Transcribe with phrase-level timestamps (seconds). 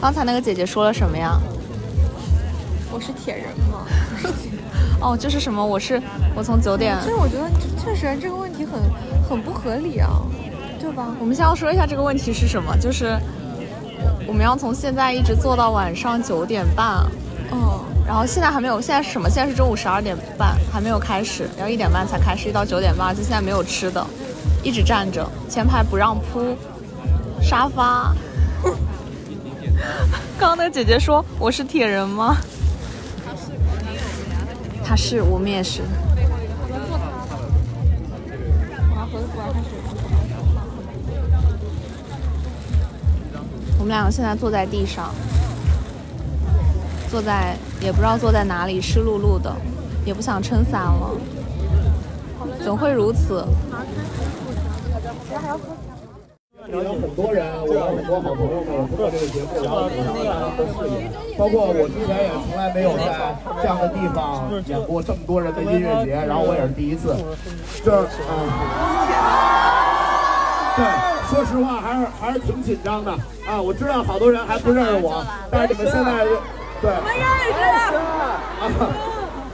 [0.00, 1.40] 刚才那个姐姐说了什么呀？
[2.92, 3.86] 我是铁人吗。
[5.00, 5.64] 哦，就是什么？
[5.64, 6.00] 我是
[6.34, 7.00] 我从九点。
[7.02, 8.80] 所以我觉得确实这个问题很
[9.28, 10.22] 很不合理啊，
[10.80, 11.08] 对吧？
[11.20, 13.18] 我们先要说一下这个问题是什么，就是
[14.26, 17.04] 我们要从现在一直做到晚上九点半。
[17.52, 17.58] 嗯。
[18.06, 19.28] 然后现在还没有，现在是什么？
[19.28, 24.06] 现在是中午十二点半，还没有开始，然后一点半才开始，一到九点半，就现在没有吃的，
[24.62, 26.56] 一直站着，前排不让铺
[27.42, 28.14] 沙发。
[30.38, 32.36] 刚刚那个姐姐说我是铁人吗？
[34.84, 35.82] 他是，我们也是。
[43.78, 45.14] 我们两个现在坐在地上，
[47.10, 49.54] 坐在也不知道坐在哪里，湿漉漉的，
[50.04, 51.10] 也不想撑伞了。
[52.64, 53.44] 怎会如此？
[56.68, 67.14] 有很多人，我有很多好朋友们也通过这个节目了解到大家的视野，包括我之前也从来没有在这样的地方演过这么多人的音乐节，然后我也是第一次，
[67.84, 68.50] 就是嗯，
[70.74, 70.84] 对，
[71.30, 73.12] 说实话还是还是挺紧张的
[73.46, 73.62] 啊。
[73.62, 76.26] 我知道好多人还不认识我，但是你们现在
[76.82, 78.66] 对，我们认识啊。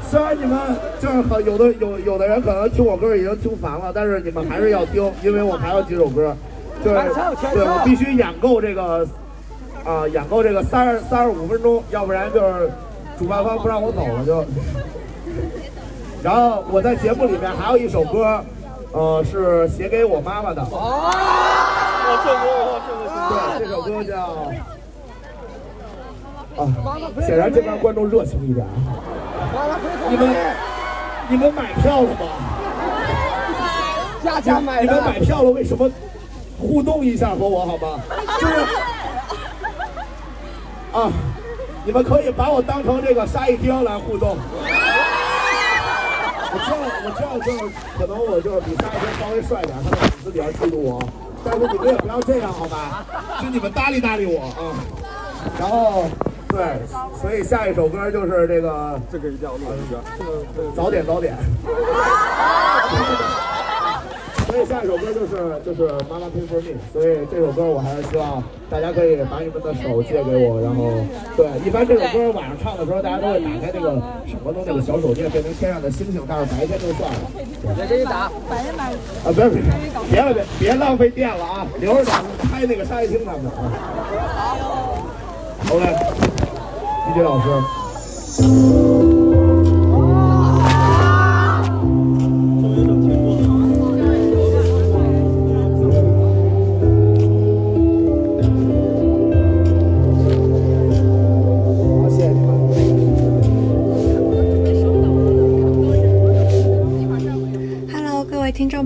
[0.08, 0.58] 虽然你们
[1.00, 6.34] 就是很有的有有的人可能听我歌已经听烦了，但是你们还是要听，因为我还有几首歌。
[6.82, 6.92] 对，
[7.54, 9.06] 对我必须演够这个，
[9.84, 12.70] 啊，演够这个三十三十五分钟，要不然就是
[13.18, 14.44] 主办方不让我走了就。
[16.22, 18.44] 然后我在节目里面还有一首歌，
[18.92, 20.62] 呃，是写给我妈妈的。
[20.62, 21.10] 哦，
[22.24, 22.80] 这歌，
[23.28, 24.50] 对，这首歌叫。
[26.54, 26.68] 啊，
[27.26, 28.70] 显然这边观众热情一点啊。
[30.10, 30.28] 你们，
[31.28, 32.26] 你们买票了吗？
[34.64, 35.50] 买你们买票了？
[35.50, 35.90] 为什么？
[36.62, 38.00] 互动一下和我好吗？
[38.40, 38.54] 就是
[40.92, 41.10] 啊，
[41.84, 44.36] 你们可以把我当成这个沙溢丁来互动。
[46.54, 47.58] 我知道，我知道，就是
[47.98, 51.02] 可能我就是比沙溢丁稍微帅点，他们粉丝比较嫉妒我。
[51.44, 53.04] 但是你们也不要这样好吧？
[53.42, 54.72] 就你们搭理搭理我啊。
[55.58, 56.04] 然后，
[56.48, 56.78] 对，
[57.20, 60.00] 所以下一首歌就是这个，这个叫那个
[60.76, 61.36] 早点早点。
[64.52, 65.32] 所以下一首歌就是
[65.64, 70.92] 就是妈妈听 for me，所以这首歌我还是希望大家可以把你们的手借给我，然后
[71.34, 73.96] 对，一般这首歌晚上唱的时候，大家都会打开那个
[74.26, 77.18] 什么东西的小手电，变成天上的星星，但是白天就算了。
[77.62, 78.92] 我给你打，白天买。
[79.24, 79.62] 啊，别别
[80.10, 83.72] 别别别浪费电了啊，留着打拍那个沙一厅他们啊。
[85.70, 87.48] OK，DJ 老师。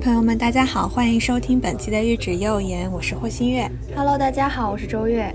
[0.07, 3.69] 朋友们，大家好，欢迎收听本期的日指幼言，我是霍新月。
[3.93, 5.35] Hello，大家好，我是周月。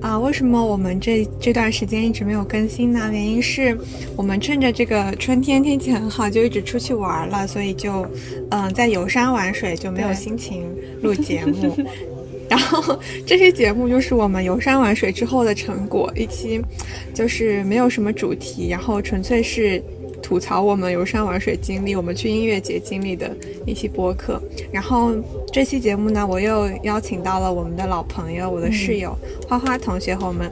[0.00, 3.10] 啊，为什么我们这这段时间一直没有更新呢？
[3.12, 3.76] 原因是
[4.16, 8.06] 我们趁着这个春天天气很好，就一直出去玩了，所以就
[8.50, 10.64] 嗯在游山玩水，就没有心情
[11.02, 11.76] 录节目。
[12.48, 16.58] 然后这期节目就是我们游山玩水之后的成果，一期
[17.12, 19.82] 就是没有什么主题，然后纯粹是。
[20.26, 23.30] 吐槽我们游山玩水经历，我们去音乐节经历的
[23.64, 24.42] 一期播客。
[24.72, 25.12] 然后
[25.52, 29.16] 这期节目呢，我又邀请到了我们的老朋友，我的室友
[29.48, 30.50] 花花同学和我们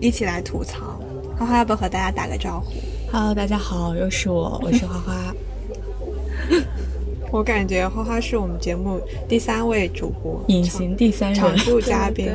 [0.00, 0.98] 一起来吐槽。
[1.36, 2.72] 花花要不要和大家打个招呼
[3.12, 5.34] ？Hello，大家好，又是我，我是花花。
[7.30, 8.98] 我感觉花花是我们节目
[9.28, 12.26] 第三位主播，隐形第三人，常驻嘉宾。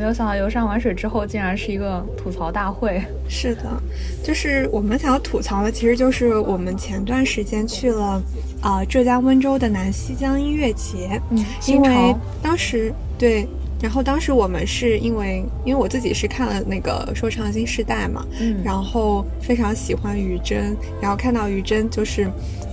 [0.00, 3.02] 没有想到游山玩水之后，竟然是一个吐槽大会。
[3.28, 3.64] 是的，
[4.24, 8.18] 就是我们想要吐槽的，其实就是我们前段时间去了
[8.62, 11.20] 啊浙江温州的南溪江音乐节。
[11.28, 13.46] 嗯，因为当时对，
[13.82, 22.26] 然后当时我们是因为，因为我自己是看了那个说唱新时代嘛，嗯，然后非常喜欢于真，然后看到于真就是。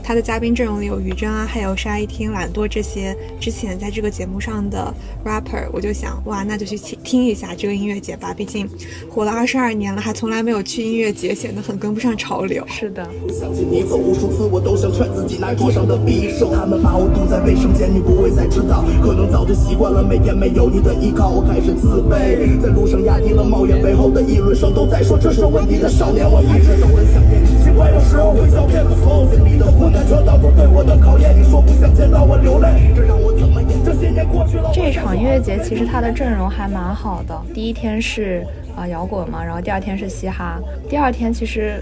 [0.07, 4.93] 他的嘉宾阵容里有于真啊，还有沙一听、懒惰这些之前在这个节目上的
[5.25, 8.33] rapper，我就想，哇，那就去听听一下这个音乐节吧。
[8.33, 8.65] 毕竟
[9.09, 12.63] 火了二十二年了，还从来没有去音乐节，显得很跟不上潮流。
[12.67, 13.05] 是的。
[13.37, 16.55] 相信你走无数次，我都想劝自己拿桌上的匕首。
[16.55, 18.85] 他们把我堵在卫生间，你不会再知道。
[19.03, 22.57] 可能早就习惯了每天没有你的依靠，我开始自卑。
[22.61, 26.25] 在路上压低了帽檐，背后的议论声都在说这是问题的少年。
[26.31, 27.45] 我一直都很想念
[27.77, 30.03] 你，尽管有时候会狡辩不从经历的困难。
[30.07, 33.77] 这当作对我的考验，你说不想见到我流泪，这让我怎么演？
[33.97, 38.45] 些年过去了，这场音乐节其实它的阵容还蛮好的，第一天是
[38.75, 41.81] 啊、呃摇滚嘛，然后第二天是嘻哈，第二天其实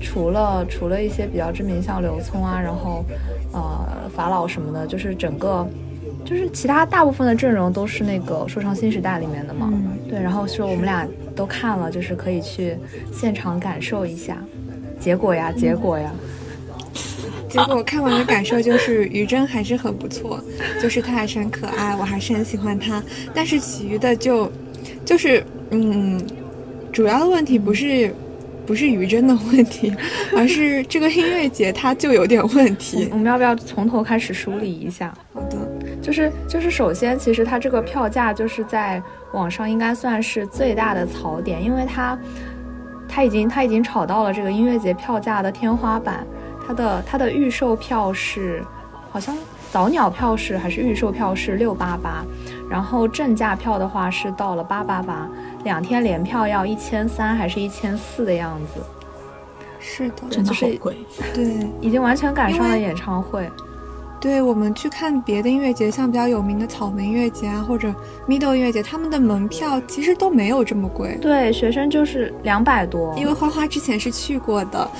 [0.00, 3.04] 除了除了一些比较知名像刘聪啊，然后
[3.52, 5.66] 呃法老什么的，就是整个
[6.24, 9.72] 就是其他大部分的阵容都是那个说唱新时代里面的嘛，
[10.08, 11.04] 对，然后说我们俩
[11.34, 12.76] 都看了，就是可以去
[13.12, 14.36] 现场感受一下，
[15.06, 16.12] 结果呀，结果呀。
[17.48, 20.42] 结果看完的感受就是于真还是很不错，
[20.82, 23.00] 就是她还是很可爱，我还是很喜欢她。
[23.32, 24.50] 但是其余的就
[25.04, 26.20] 就是嗯，
[26.92, 28.12] 主要的问题不是
[28.66, 29.94] 不是于真的问题，
[30.36, 33.08] 而是这个音乐节它就有点问题。
[33.12, 35.14] 我们要不要从头开始梳理一下？
[35.32, 35.56] 好的，
[36.02, 39.00] 就是就是，首先，其实它这个票价就是在
[39.32, 42.18] 网上应该算是最大的槽点，因为它
[43.16, 46.22] 它已经它已经炒到了这个音乐节票价的天花板。
[46.66, 48.62] 它的它的预售票是
[49.10, 49.34] 好像
[49.70, 52.22] 早鸟票是还是预售票是六八八，
[52.68, 55.26] 然后正价票的话是到了八八八，
[55.64, 58.82] 两天连票要一千三还是一千四的样子，
[59.80, 60.94] 是的，真的好贵。
[61.32, 63.50] 对，已经完全赶上了演唱会。
[64.20, 67.94] 对我们去看别的音乐节，像比较有名的草莓音乐节啊，或者
[68.26, 71.18] Middle 音乐节，他们的门票其实都没有这么贵。
[71.20, 74.90] 对，学生就是两百多，因为花花之前是去过的，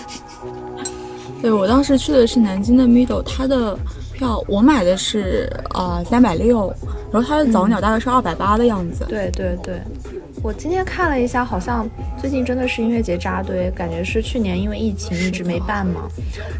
[1.42, 3.76] 对我当时去的是南京的 Middle，它的
[4.12, 6.72] 票我买的是呃三百六，
[7.10, 9.04] 然后它的早鸟大概是二百八的样子。
[9.08, 9.80] 对对对，
[10.46, 16.02] 我今天看了一下，好像最近真的是音乐节扎堆，感觉是去年因为疫情一直没办嘛，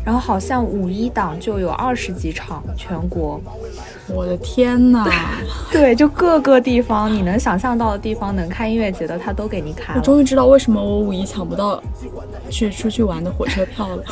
[0.05, 3.41] 然后好像五一档就有二十几场，全国，
[4.09, 5.07] 我的天呐！
[5.71, 10.01] 对，就各个地方你能想象到的地方能开音乐节的，他都给你开了。
[10.01, 11.81] 我终于知道为什么我五一抢不到
[12.51, 14.03] 去出去玩的火车票了。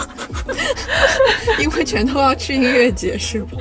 [1.59, 3.59] 因为全都要去音乐节，是吧？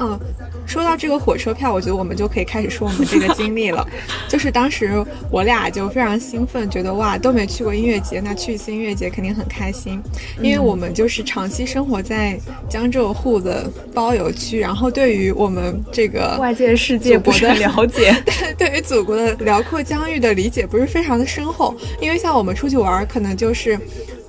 [0.00, 0.18] 嗯，
[0.66, 3.86] 说到这个火车票，我觉得我们就可以开始说我们这个经历了。
[4.28, 10.02] 就是当时我俩就非常兴奋，觉得哇都没去过音乐节，那去一次音乐节肯定很开心。
[10.42, 18.14] 因为我们就是长期生活在江浙沪的包邮区，然后对于我们这个外界世界不是很了解，
[18.58, 21.74] 对于祖国的辽阔疆域的理解不是非常的深厚。
[22.00, 23.78] 因为像我们出去玩，可能就是。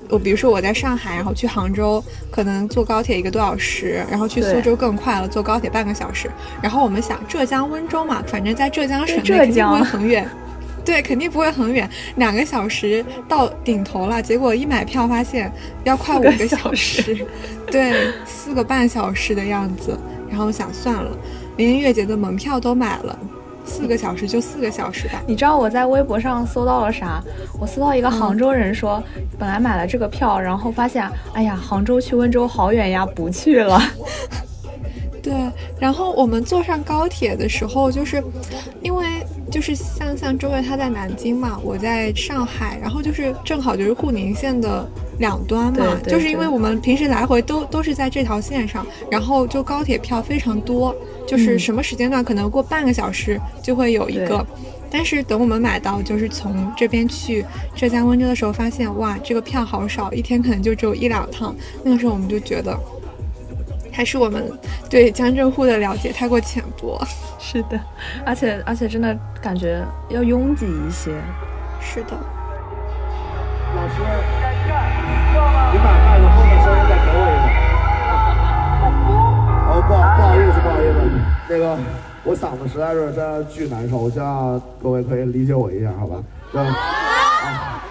[0.08, 6.30] 我比如说我在上海，然后去杭州，可能坐高铁一个多小时，然后去苏州更快了，坐高铁半个小时。
[6.62, 10.28] 然后我们想浙江温州嘛，反正在浙江省内肯定不会很远，
[10.84, 14.22] 对，肯定不会很远，两个小时到顶头了。
[14.22, 15.52] 结果一买票发现
[15.84, 17.26] 要快五个小时，
[17.66, 19.98] 对，四个半小时的样子。
[20.30, 21.10] 然后我想算了，
[21.56, 23.18] 连音乐节的门票都买了。
[23.68, 25.22] 四个小时就四个小时吧。
[25.26, 27.22] 你知道我在微博上搜到了啥？
[27.60, 33.78] 我搜到一个杭州人说，嗯、本来买了这个票，然后发现，哎呀，杭州去温州好远呀，不去了。
[35.28, 38.22] 对，然后我们坐上高铁的时候，就是
[38.80, 39.06] 因为
[39.50, 44.88] 就是像像周月他在南京嘛，我在上海，然后就是正好就是沪宁线的
[45.18, 50.94] 两端嘛，就是因为我们平时来回都都是在这条线上，然后就高铁票非常多，
[51.26, 54.44] 就是什么时间段可能过半个小时就会有一个。
[54.90, 57.44] 但是等我们买到，就是从这边去
[57.76, 61.54] 浙江温州的时候，发现哇，这个票好少，一天可能就只有一两趟。
[61.84, 62.74] 那个时候我们就觉得，
[63.98, 64.48] 还是我们
[64.88, 67.04] 对江浙沪的了解太过浅薄。
[67.40, 67.80] 是的，
[68.24, 69.12] 而且而且真的
[69.42, 71.10] 感觉要拥挤一些。
[71.80, 72.12] 是的，
[73.74, 73.94] 老师，
[75.72, 77.46] 你把麦克风的声音再给我一个。
[79.66, 80.94] 哦，不好不好意思，不好意思，
[81.48, 81.76] 那个
[82.22, 86.22] 我嗓子实在是真的巨难受，我希望各位可以理解我一下，好吧？
[86.52, 86.62] 对。
[86.62, 87.82] 啊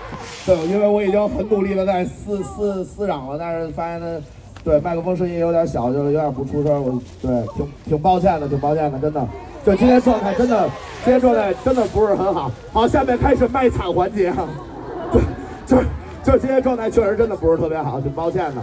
[0.45, 4.21] 对，因为我已经很努力的在撕撕撕嚷了，但是发现呢，
[4.67, 9.25] 对麦克风声音有点小，就是有点不出声，我对挺挺抱歉的，挺抱歉的，真的。
[9.65, 10.69] 就今天状态真的，
[11.05, 12.51] 今天状态真的不是很好。
[12.73, 14.33] 好，下面开始卖惨环节。
[15.09, 15.21] 对，
[15.65, 15.77] 就
[16.21, 18.61] 就今天状态确实真的不是特别好，挺抱歉的。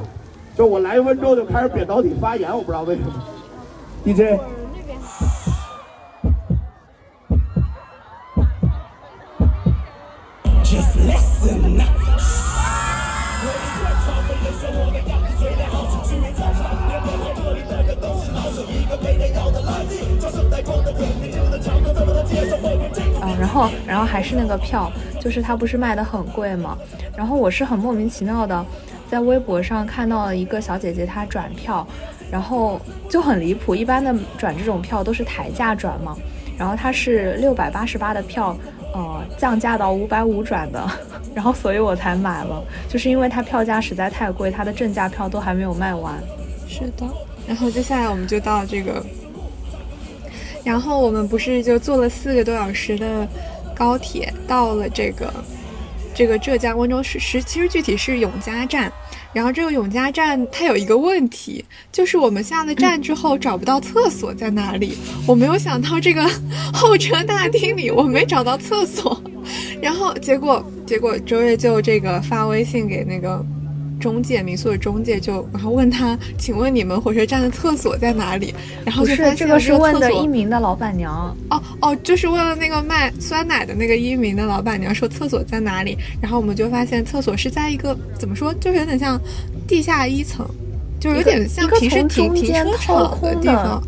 [0.55, 3.25] 就我来温州就开始扁桃体发炎，我不知道为什么。
[4.05, 4.39] DJ，
[23.55, 26.77] 后然后还是那个票，就是它不是卖的很贵嘛。
[27.17, 28.67] 然后我是很莫名其妙的，
[29.09, 31.87] 在微博上看到了一个小姐姐她转票，
[32.31, 33.75] 然后就很离谱。
[33.75, 36.17] 一般的转这种票都是抬价转嘛，
[36.59, 38.57] 然后她是六百八十八的票，
[38.93, 40.85] 呃，降价到五百五转的，
[41.33, 46.15] 然后所以我才买了，就是因为它票价实在太贵，它的正价票都还没有卖完。
[46.67, 47.07] 是的。
[47.47, 49.05] 然后接下来我们就到这个
[50.65, 53.29] 然后我们不是就坐了四个多小时的
[53.77, 55.33] 高铁到了这个
[56.15, 58.91] 这个浙江温州市，实其实具体是永嘉站。
[59.33, 64.97] 然后这个永嘉站它有一个问题，就是我们下了站之后找不到厕所在哪里。
[65.27, 66.25] 我没有想到这个
[66.73, 69.21] 候车大厅里我没找到厕所，
[69.83, 73.45] 然后结果结果周月就这个发微信给那个。
[74.05, 78.55] 中介民宿的中介就然后问他，请问你们火车站的厕所在哪里？
[78.85, 89.19] 然后不就是这个是问的一名的老板娘，哦哦，就是问了那个卖酸奶的那个一名的老板娘说厕所在哪里，然后我们就发现厕所是在一个怎么说，就是有点像
[89.67, 90.47] 地下一层，
[91.01, 93.83] 就是有点像平时停停车场的地方，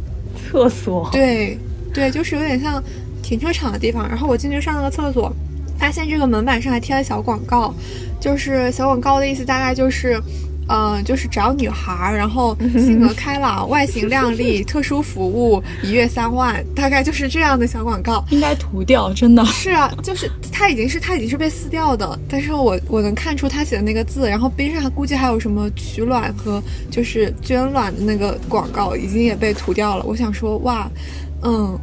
[0.50, 1.10] 厕所。
[1.12, 1.58] 对
[1.92, 2.82] 对，就是有点像
[3.22, 4.08] 停车场的地方。
[4.08, 5.30] 然后我进去上了个厕所，
[5.78, 7.74] 发现这个门板上还贴了小广告，
[8.20, 10.20] 就是小广告的意思大概就是。
[10.68, 18.24] 嗯，就是找女孩儿，然后性格开朗、外形靓丽、特殊服务，一月三万，大概就是这样的小广告。
[18.30, 19.44] 应该涂掉，真的。
[19.44, 30.04] 是啊，就是它已经是它已经是被撕掉的，但是我我能看出他写的那个字，然后边上估计还有什么取卵和就是捐卵的那个广告，已经也被涂掉了。
[30.04, 30.90] 我想说，哇，
[31.44, 31.78] 嗯，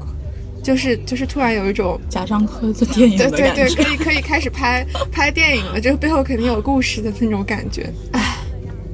[0.64, 3.76] 就是就是突然有一种贾樟柯做电影对对对。
[3.76, 7.92] 可以可以开始拍拍电影了，这个背后肯定有故事的那种感觉。
[8.14, 8.38] 唉，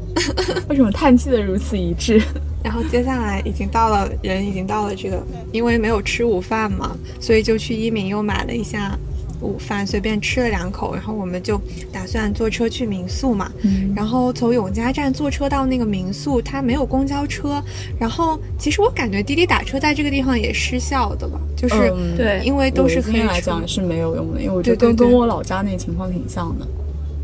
[0.67, 2.21] 为什么叹气的如此一致？
[2.61, 5.23] 然后接下来已经到了，人已经到了这个，
[5.53, 8.97] 因为没有吃午饭嘛，所以就去一鸣又买了一下
[9.41, 11.59] 午饭，随便吃了两口，然后我们就
[11.91, 13.51] 打算坐车去民宿嘛。
[13.63, 17.61] 嗯然后从永嘉站坐车到那个民宿，它没有公交车。
[17.99, 26.67] 然后其实我感觉滴滴打车在这个地方也失效的吧，就是嗯对因为都是可以来讲是没有用的，因为我觉得跟跟我老家那情况挺像的，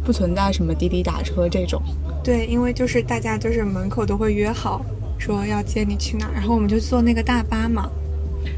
[0.04, 1.82] 不存在什么滴滴打车这种。
[2.24, 4.84] 对，因为就是大家就是门口都会约好
[5.18, 7.90] 说要接你去哪儿，然后我们就坐那个大巴嘛。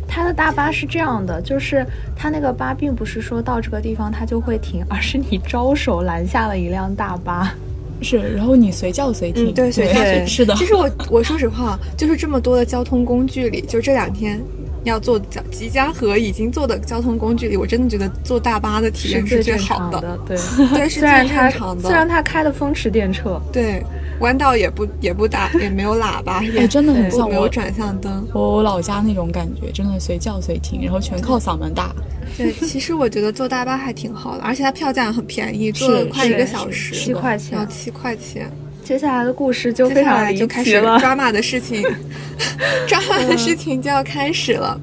[0.07, 1.85] 它的大巴是这样的，就是
[2.15, 7.53] 它那个巴并不是说到这个地方它就会停，而是你招手拦下了一辆大巴。
[7.99, 10.53] 是，然后你随叫随停，嗯，对，随叫随是的。
[10.53, 14.39] 其实我我说实话，就是这么多的交通工具里，就这两天
[14.83, 20.19] 要坐交即将和已经坐的交通工具里，我真的觉得坐大巴的体验是最好的。
[20.27, 20.37] 对。
[20.75, 21.81] 对，是虽然它最正常的。
[21.81, 23.83] 虽然它开的风驰电掣，对，
[24.19, 28.27] 弯道也不也不打，也没有喇叭，也哎，真的很像我没有转向灯。
[28.33, 31.95] 我我老家那种感觉，真的随叫随停，然后全靠嗓门大。
[32.37, 37.67] 对，其实我觉得坐大巴还挺好的，而且它票价很便宜，坐了快一个小时，七块要钱。
[37.69, 38.51] 七块钱。
[38.83, 40.97] 接下来的故事就接下非常离来就开始奇了。
[40.99, 41.83] 抓马的事情，
[42.87, 44.79] 抓马的事情就要开始了。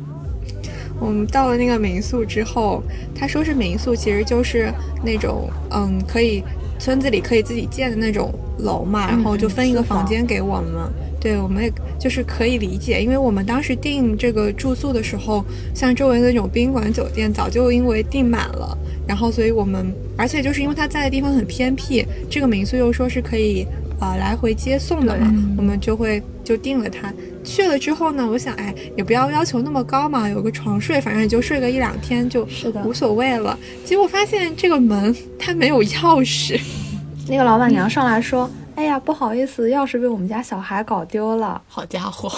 [1.01, 2.83] 我们到了那个民宿之后，
[3.19, 4.71] 他说是民宿，其实就是
[5.03, 6.45] 那种嗯，可以
[6.85, 10.93] 村子里可以自己建的那种楼嘛，然后就分一个房房间给我们。
[11.19, 15.43] 对，我们也就是可以理解，因为我们当时订这个住宿的时候，
[15.75, 18.77] 像周围的那种宾馆酒店早就因为订满了，
[19.09, 23.67] 然后所以我们，而且就是因为他在的地方很偏僻，这个民宿又说是可以
[23.99, 27.11] 呃来回接送的嘛，我们就会就订了它。
[27.45, 33.57] 去了之后呢，我想哎也不要要求那么高嘛，有个床睡，反正也就睡个一两天就是的无所谓了。
[33.85, 36.61] 结果发现这个门它没有钥匙，
[37.29, 41.61] 那个老板娘上来说：“哎呀，不好意思，钥匙被我们家小孩搞丢了。
[41.69, 42.31] 好家伙，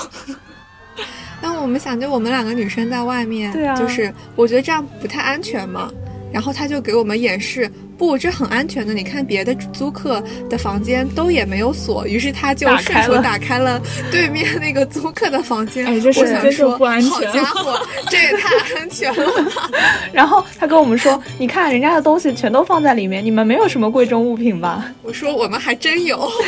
[1.41, 5.91] 那我们想，就我们两个女生在外面，对啊就是我觉得这样不太安全嘛。
[6.33, 8.93] 然后他就给我们演示，不，这很安全的。
[8.93, 15.87] 你看别的租客的房间都也没有锁，于是他就顺手打开了对面那个租客的房间。
[15.87, 19.71] 哎这瞬间就我想说，不安全好家 伙，这也太安全了吧！
[20.13, 26.31] ”然后他跟我们说：“你看人家的东西全都放在里面，你们没有什么贵重物品吧我说我们还真有。？”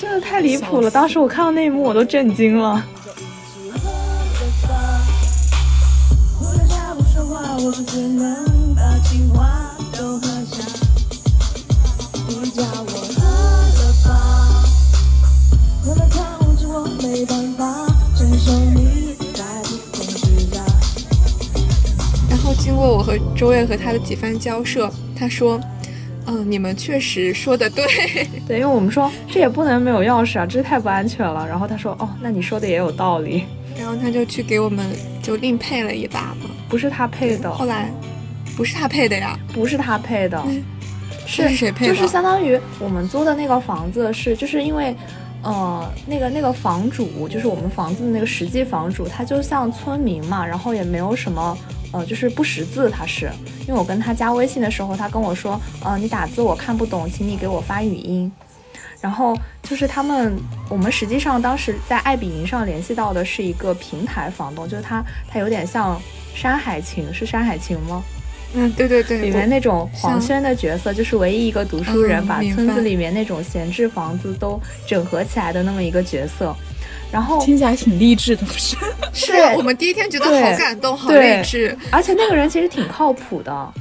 [0.00, 0.90] 真的太离谱了！
[0.90, 2.84] 当时我看到那一幕，我都震惊了。
[6.40, 9.61] 我在家不说话，我只能把情话
[22.62, 24.88] 经过我和周月和他的几番交涉，
[25.18, 25.60] 他说
[26.26, 27.84] ：“嗯，你们确实说的对。”
[28.46, 31.44] 对，因为我们说这也不能没有钥匙啊，这太不安全了。
[31.44, 34.86] 然后他说：“哦，那你说的也有道理，然后他就去给我们
[35.20, 36.50] 就另配了一把嘛。
[36.68, 37.90] 不是他配的，后来
[38.56, 40.40] 不是他配的呀，不是他配的，
[41.26, 41.92] 这是谁配的？
[41.92, 44.94] 就是相当于我们租的那个房子是，就是因为，
[45.42, 51.58] 呃，那个那个房主，就是我们房子的那个实际房主，他就像村民嘛，然后也没有什么，
[51.92, 53.30] 呃，就是不识字，他是，
[53.66, 58.30] 因为我跟他加微信的时候，他跟我说，呃，你打字我看不懂，请你给我发语音。
[59.00, 60.36] 然后就是他们，
[60.68, 65.96] 我们实际上当时在爱彼迎上联系到的是一个平台房东，就是他，他有点像
[66.34, 68.02] 《山海情》，是《山海情》吗？
[68.54, 76.54] 嗯，对对对，里面那种黄轩的角色，就是唯一一个读书人，嗯把村子里面那种闲置房子都整合起来的那么一个角色。
[77.12, 78.76] 然后听起来挺励志的，不是？
[79.12, 79.56] 是对。
[79.56, 81.76] 我们第一天觉得好感动，好励志。
[81.90, 83.72] 而且那个人其实挺靠谱的，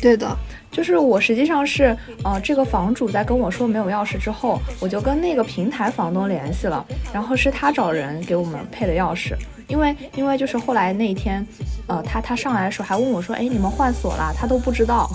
[0.00, 0.36] 对的，
[0.70, 9.34] 就是我实际上是，呃，这个房主在跟我说没有钥匙之后，我就跟那个平台房东联系了，然后是他找人给我们配的钥匙，
[9.68, 11.44] 因为因为就是后来那一天，
[11.86, 14.34] 呃，他他上来的时候还问我说，哎，你们换锁啦？
[14.38, 15.08] 他都不知道，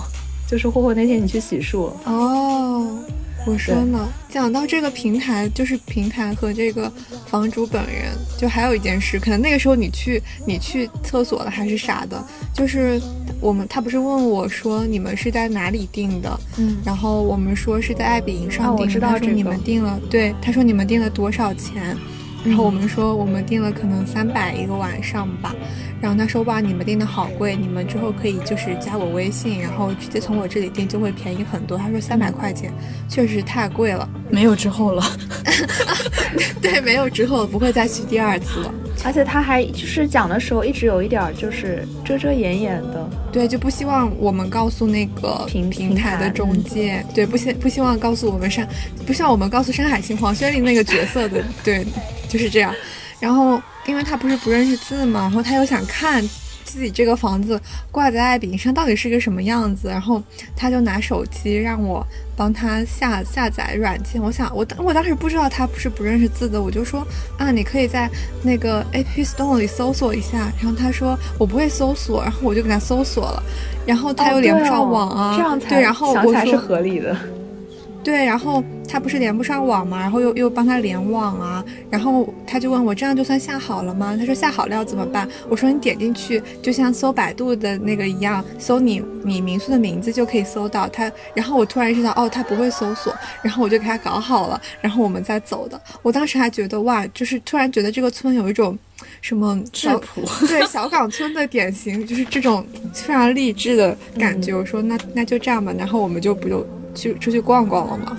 [0.48, 1.86] 就是霍霍那天你去洗漱。
[1.86, 2.98] 了，哦，
[3.44, 6.90] 我说呢，讲到这个平台，就是平台和这个
[7.26, 13.00] 房主本人，就还有一件事，可能那个时候你去你去厕所了还是啥的，就是
[13.40, 21.96] 我们他不是问我说你们是在哪里订的，嗯，然后我们说是在爱彼迎啊上订的，我知道这个他说你们订了，对，他说你们订了多少钱？
[22.44, 25.54] 然后我们说我们订了可能三百一个晚上吧，
[26.00, 31.78] 然后他说哇你们订的好贵，你们之后可以就是加我微信，然后直接从我这里订就会便宜很多。
[31.78, 32.72] 他说三百块钱
[33.08, 35.02] 确实太贵了，没有之后了。
[36.60, 38.74] 对，没有之后不会再去第二次了。
[39.04, 48.66] 而且他还就是讲的时候一直有一点儿就是遮遮掩掩的，对，就不希望我们告诉那个平平台的中介，对，不希不希望告诉我们山，
[49.06, 51.84] 不希望我们告诉山海情黄轩林那个角色的，对，
[52.32, 52.74] 就是这样。
[53.20, 56.22] 然后，因为他不是不认识字嘛，然后他又想看
[56.64, 57.60] 自己这个房子
[57.90, 60.22] 挂在爱彼迎上到底是个什么样子，然后
[60.56, 64.20] 他就拿手机让我帮他下下载软件。
[64.20, 67.06] 我想，我当我当时不知道他不是不认识字的，我就说
[67.38, 68.08] 啊，你可以在
[68.42, 70.50] 那个 App Store 里搜索一下。
[70.60, 73.42] 然后他说我不会搜索，然后我就给他搜索了，
[73.86, 77.16] 然后他又连不上网啊，哦这样才对，然后我说想起来是合理的。
[78.02, 84.16] 对，然后他不是连不上网嘛，然后又又帮他联网啊，然后他就问我这样就算下好了吗？
[84.18, 85.26] 他说下好了要怎么办？
[85.48, 91.10] 我说你点进去就像搜百度的那个一样，搜你你民宿的名字就可以搜到他。
[91.34, 95.80] 然后我突然意识到哦，他不会搜索，然后我就给他搞好了，然后我们再走的。
[96.02, 98.78] 我当时还觉得哇，就是突然觉得这个村有一种
[99.22, 99.58] 什么
[100.46, 104.54] 对小岗村的典型，就是这种非常励志的感觉。
[104.54, 106.66] 我说那那就这样吧，然后我们就不就。
[106.94, 108.18] 去出去逛逛了吗？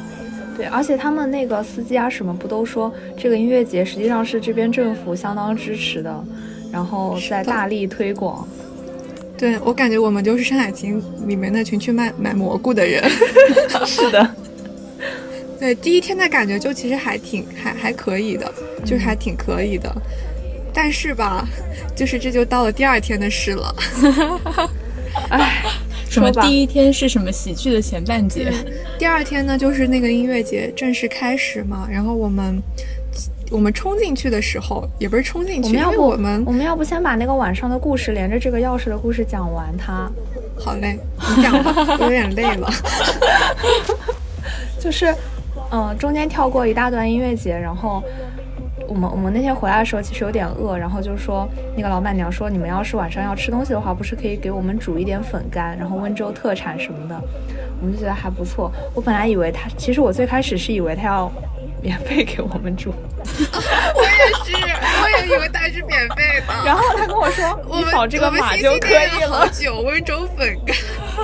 [0.56, 6.24] 对，而且他们那个司机啊什么不都说这个音乐节实际上是这边政府相当支持的，
[6.72, 8.48] 然后在大力推广。
[9.36, 13.04] 对我感觉我们就是《山海情》里面那群去卖买蘑菇的人。
[13.86, 14.36] 是的。
[15.60, 18.54] 对，第一天的感觉就其实还挺还还可以的，
[18.86, 19.92] 就是还挺可以的。
[20.74, 21.48] 但是吧，
[21.96, 23.76] 就是这就到了第二天的事了。
[25.30, 25.64] 唉。
[26.14, 28.54] 什么第一天是什么喜剧的前半节？
[29.00, 31.88] 第二天呢，就是那个音乐节正式开始嘛。
[31.92, 32.62] 然后我们
[33.50, 40.08] 我们冲进去的时候，也不是冲进去，我们要不我们我们要不先把那个晚上的故事连着这个钥匙的故事讲完它。
[40.56, 41.00] 好嘞，
[41.36, 42.70] 你讲吧， 我有点累了。
[44.80, 45.08] 就是，
[45.72, 48.04] 嗯、呃，中间跳过一大段音乐节，然后。
[48.94, 57.20] 我们我们那天回来的时候其实有点饿，然后就说那个老板娘说，你们要是晚上要吃东西的话，不是可以给我们煮一点粉干，然后温州特产什么的，
[57.82, 58.72] 我们就觉得还不错。
[58.94, 61.32] 我本来以为他，其实我最开始是以为他要
[61.82, 62.94] 免费给我们煮，
[63.26, 64.54] 我也是，
[65.02, 66.54] 我也以为他是免费的。
[66.64, 69.50] 然后他跟我说，你扫这个码就可以了。
[69.52, 70.76] 九温州粉干，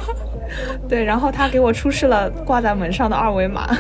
[0.89, 3.77] 对，然后他给我出示了挂在门上的二维码。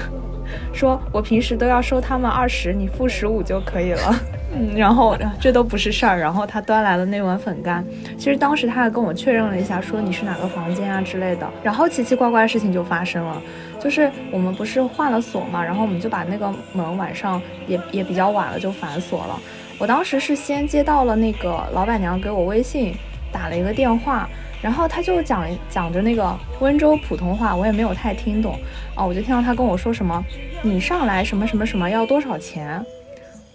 [0.73, 4.15] 说我平时都要收他们二十，你付十五就可以了。
[4.51, 6.19] 嗯，然后这都不是事儿。
[6.19, 7.85] 然后他端来了那碗粉干，
[8.17, 11.47] 其实当时他还跟我确认了一下，说你是哪个房间啊之类的。
[11.61, 13.39] 然后奇奇怪怪的事情就发生了，
[13.79, 19.39] 就是我们不是换了锁嘛，然后我们就把那个门晚上也也比较晚了就反锁了。
[19.77, 22.93] 我当时是先接到了那个老板娘给我微信
[23.31, 24.27] 打了一个电话。
[24.61, 28.57] 然后他就讲讲着那个温州普通话，我也没有太听懂
[28.95, 30.23] 啊，我就听到他跟我说什么，
[30.61, 32.83] 你上来什么什么什么要多少钱？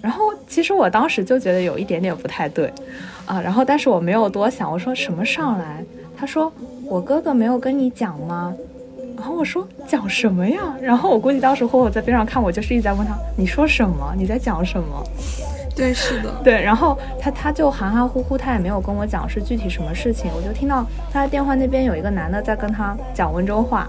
[0.01, 2.73] 然后其实我当时就觉得有一点点不太对，
[3.25, 5.83] 啊，然后但是我没有多想，我说什么上来？
[6.17, 6.53] 他说
[6.87, 8.55] 我哥哥没有跟你讲吗？
[9.17, 10.61] 然后我说讲什么呀？
[10.83, 14.15] 然后我估计当时霍霍在边上看我，就是一直在问他你说什么？
[14.17, 15.03] 你在讲什么？
[15.75, 23.89] 对，是的， 对，然后他他就含含糊糊，他也没有跟我讲是具体什么事情，我就听到他的电话那边有一个男的在跟他讲温州话，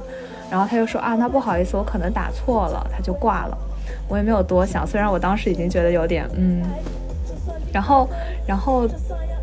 [0.49, 3.57] 然后他就说啊，那不好意思，我可能打错了，他就挂了，
[4.07, 6.61] 我也没有多想，虽然我当时已经觉得有点嗯，
[7.71, 8.09] 然后
[8.47, 8.87] 然后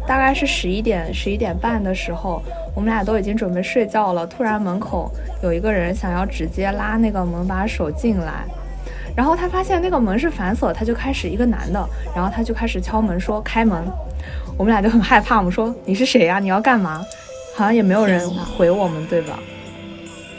[0.07, 2.43] 大概是十一点十一点半的时候，
[2.75, 5.09] 我们俩都已经准备睡觉了，突然门口
[5.45, 8.45] 有一个人想要直接拉那个门把手进来。
[9.17, 13.83] 然后他发现那个门是反锁，他就开始一个男的，然后他就开始敲门说开门，
[14.57, 17.05] 我们俩就很害怕，我们说你是谁呀、你要干嘛？
[17.55, 19.39] 好像也没有人回我们，对吧？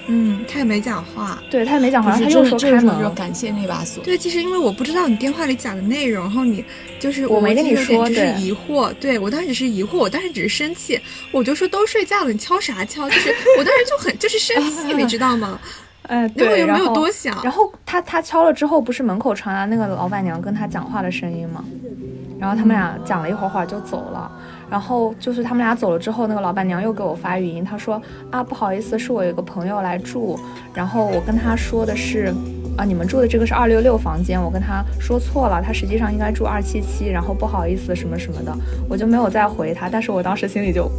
[0.07, 1.41] 嗯，他也没讲话。
[1.49, 4.03] 对他也没讲话，然后他又说开门就，感谢那把锁。
[4.03, 6.65] 对，其实因为我不知道你电话里讲的内容，然后你
[6.99, 10.99] 就是我没跟你说就是疑惑，对我当时只是疑惑，我当时只是生气，
[11.31, 13.07] 我就说都睡觉了，你敲啥敲？
[13.09, 15.57] 就是我当时就很就是生气，你知道吗？
[16.08, 21.63] 哎，然后对，也没有然后多想，然后他他敲了之后，不是门口传来那个老板娘跟他讲话的声音吗？
[22.39, 24.32] 然后他们俩讲了一会儿话就走了。
[24.70, 30.39] 然后就是他们俩走了之后，那个老板娘又给我发语音，她说啊不好意思，是我有一个朋友来住，
[30.74, 32.34] 然后我跟他说的是。
[32.76, 38.52] 啊，你们住的这个是二六六房间，我跟他说错了，他实际上应该住二七七，然后不好意思什么什么的，
[38.89, 40.89] 我就没有再回他，但是我当时心里就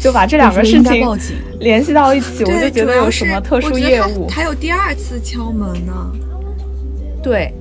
[0.00, 1.18] 就把这两个事情
[1.60, 4.28] 联系到一起，我，就觉得有什么特殊业务。
[4.28, 6.12] 还有第二次敲门呢。
[7.22, 7.52] 对，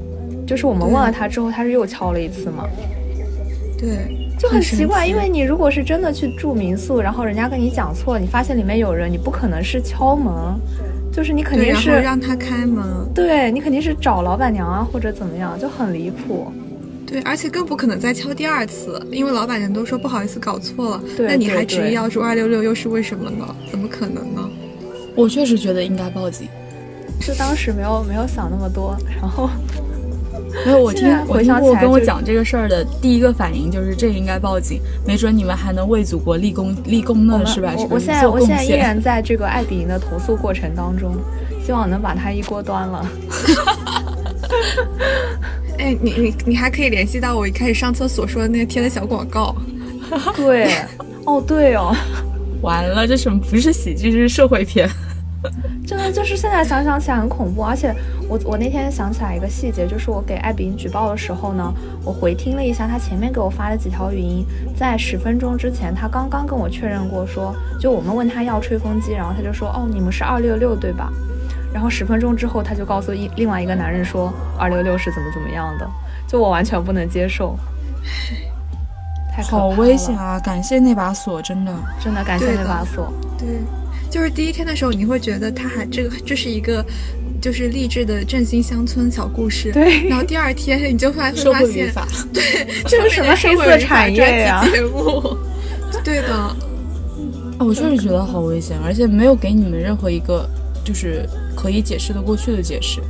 [0.45, 2.67] 就是我们问了他之后，他是又敲了一次嘛，
[3.77, 10.33] 对，就很奇怪，因为你如果是真的去住民宿，然后人家跟你讲错，你发现里面有人，你不可能是敲门，
[11.13, 12.83] 就是你肯定是让他开门，
[13.15, 16.51] 对你肯定是找老板娘啊或者怎么样，就很离谱。
[17.13, 23.55] 对，而且更不可能再敲第二次，因为老板娘都说不好意思搞错了，对那你还执意要住二六六，又是为什么呢？
[23.69, 24.49] 怎么可能呢？
[25.15, 26.47] 我确实觉得应该报警。
[27.21, 29.47] 就当时没有没有想那么多，然后
[30.65, 37.75] 没有，我听回我听起跟我讲这个事儿的第一个反应就是这应该报警，没准你们还能为祖国立功立功呢，是吧？
[37.77, 38.71] 我我现在我现在依？
[38.71, 41.15] 然在这个爱彼迎的投诉过程当中，
[41.63, 43.05] 希望能把它一锅端了。
[45.77, 49.55] 哎，你你你还可以联系到我一开始上厕所说的那个贴的小广告，
[50.35, 50.73] 对，
[51.25, 51.95] 哦对哦。
[52.61, 54.89] 完了，这什么不是喜剧，这是社会片。
[55.85, 57.93] 真的就是现在想想起来很恐怖，而且
[58.29, 61.73] 我我那天想起来一个细节，就是我给艾比营举报的时候呢，
[62.05, 64.45] 我回听了一下他前面给我发的几条语音，
[64.77, 71.11] 在十分钟之前，他刚刚跟我确认过说，就我们问他要吹风机，然后他就说哦你们是二六六对吧？
[71.73, 75.89] 然后十分钟之后他就告诉一另外一个男人说二六六是怎么怎么样的，
[76.27, 77.57] 就我完全不能接受，
[79.35, 80.39] 太好危险啊！
[80.39, 81.73] 感谢那把锁，真的。
[81.99, 83.11] 真的感谢那把锁。
[83.37, 83.47] 对，
[84.09, 86.85] 就是第一天的时候，你会觉得他还这个这是一个。
[87.41, 91.93] 就是励志的振兴乡村小故事，对然后第二天你就发 会社发现，
[92.31, 95.37] 对， 这是什么黑色产业呀专题节目，
[96.05, 96.55] 对的，啊，
[97.59, 100.49] 我确实觉得好危险，而且没有给你们任何一个
[100.85, 103.01] 就是可以解释得过去的解释。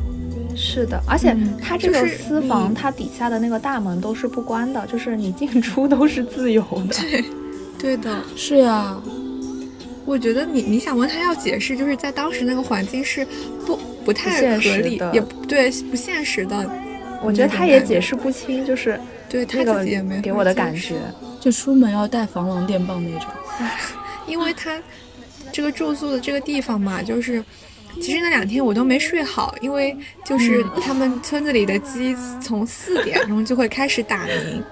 [0.56, 6.96] 是的，而且嗯它这个私房，它底下的那个大门都是不关的，就是你进出都是自由的。
[7.02, 7.26] 对，
[7.80, 8.22] 对的。
[8.36, 8.96] 是呀，
[10.06, 13.26] 我觉得你你想问他要解释，就是在当时那个环境是
[13.66, 16.70] 不不太合理，实的也不对不现实的。
[17.24, 20.96] 我觉得他也解释不清，就是对他那个自己也没给我的感觉。
[21.40, 23.28] 就出门要带防狼电棒那种。
[24.28, 24.80] 因为他
[25.52, 27.44] 这个住宿的这个地方嘛，就是
[28.02, 34.64] 其实那两天我都没睡好，因为就是嗯他们村子里的鸡从四点钟就会开始打鸣。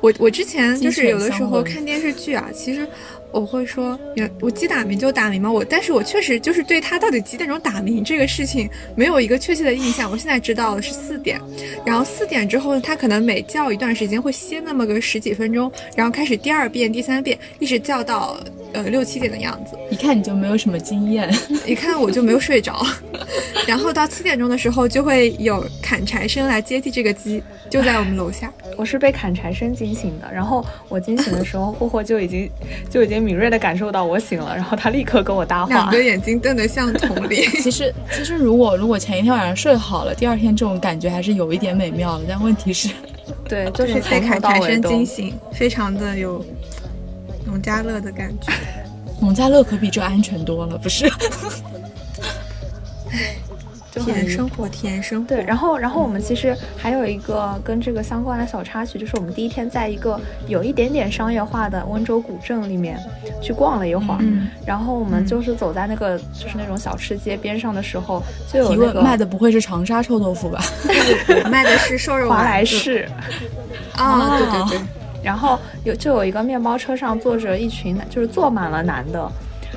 [0.00, 2.88] 我我之前就是有的时候看电视剧啊，其实。
[3.32, 10.10] 我会说，原我鸡打鸣就打鸣嘛，我但是我确实就是对它到底几点钟打鸣这个事情没有一个确切的印象。
[10.10, 11.40] 我现在知道了是四点，
[11.84, 18.38] 然后四点之后呢，他可能每叫一段时间会歇那么个十几分钟，然后开始第二遍、第三遍，一直叫到
[18.72, 19.76] 呃六七点的样子。
[19.90, 21.32] 一看你就没有什么经验，
[21.66, 22.84] 一看我就没有睡着，
[23.66, 28.52] 然后到七点钟的时候就会有砍柴声来接替这个鸡，就在我们楼下。
[28.76, 32.50] 我是被砍柴声惊醒的，然后我惊醒的时候，霍霍就已经
[32.90, 36.02] 就已经敏锐的感受到我醒了，然后他立刻跟我搭话两个。
[36.02, 37.42] 眼睛瞪得像铜铃。
[37.62, 42.24] 其实其实如果如果前一天晚上睡好了，第二天这种感觉还是有一点美妙的。
[42.28, 42.88] 但问题是，
[43.48, 46.44] 对， 就是被从头砍柴声到尾都惊醒，非常的有
[47.46, 48.52] 农家乐的感觉。
[49.20, 51.08] 农家乐可比这安全多了，不是？
[53.92, 55.28] 就体验很生活，体验生活。
[55.28, 62.98] 对，然后然后我们其实还有一个跟这个相关的小插曲，就是我们第一天在一个有一点点商业化的温州古镇里面
[63.42, 70.58] 去逛了一会儿，嗯然后我们就是走在那个就是那种小吃街边上的时候，就有一那个卖的不会是长沙臭豆腐吧？
[71.44, 73.06] 我 卖的是瘦肉华莱士。
[73.94, 74.80] 啊， 对对对，
[75.22, 79.30] 然后有就有一个面包车上坐着一群，就是坐满了男的。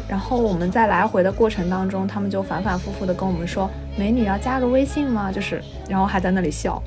[0.08, 6.82] 然后我们在来回的过程当中，他们就反反复复的跟我们说：“美女要加个微信吗？”就是，然后还在那里笑，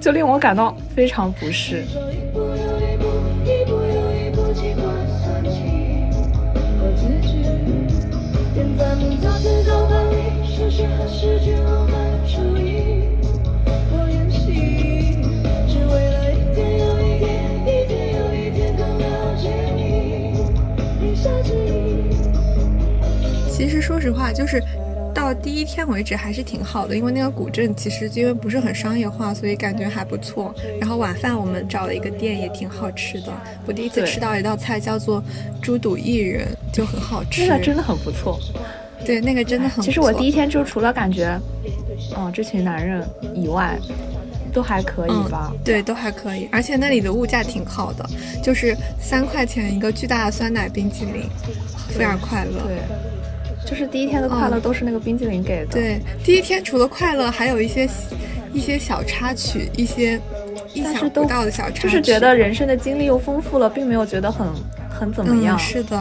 [0.00, 1.84] 就令我感到非常不适。
[10.70, 12.11] 时和诗句浪漫
[23.92, 24.58] 说实话，就是
[25.14, 30.54] 到第一天为止还是挺好的，因为那个古镇其实因为不是很商业化，所以感觉还不错。
[30.80, 33.30] 然后晚饭我们找了一个店，也挺好吃的。
[33.66, 35.22] 我第一次吃到一道菜叫做
[35.60, 37.46] 猪肚薏仁，就很好吃。
[37.46, 38.40] 那个真的很不错。
[39.04, 39.84] 对，那个真的很不错。
[39.84, 41.38] 其实我第一天就除了感觉，
[42.16, 43.78] 哦，这群男人以外，
[44.54, 45.50] 都还可以吧。
[45.52, 48.08] 嗯，对，都还可以，而且那里的物价挺好的，
[48.42, 51.28] 就是三块钱一个巨大的酸奶冰淇淋，
[51.90, 52.62] 非常快乐。
[52.62, 52.78] 对，
[53.72, 55.72] 就是第一天的快乐都是那个冰激凌给的。
[55.72, 57.88] 对，第一天除了快乐，还有一些
[58.52, 60.20] 一些小插曲，一些
[60.74, 64.46] 意想不到的小插曲，就是觉得人生的经历又丰富了，并没有觉得很
[64.90, 65.56] 很怎么样。
[65.56, 65.96] 嗯、是的。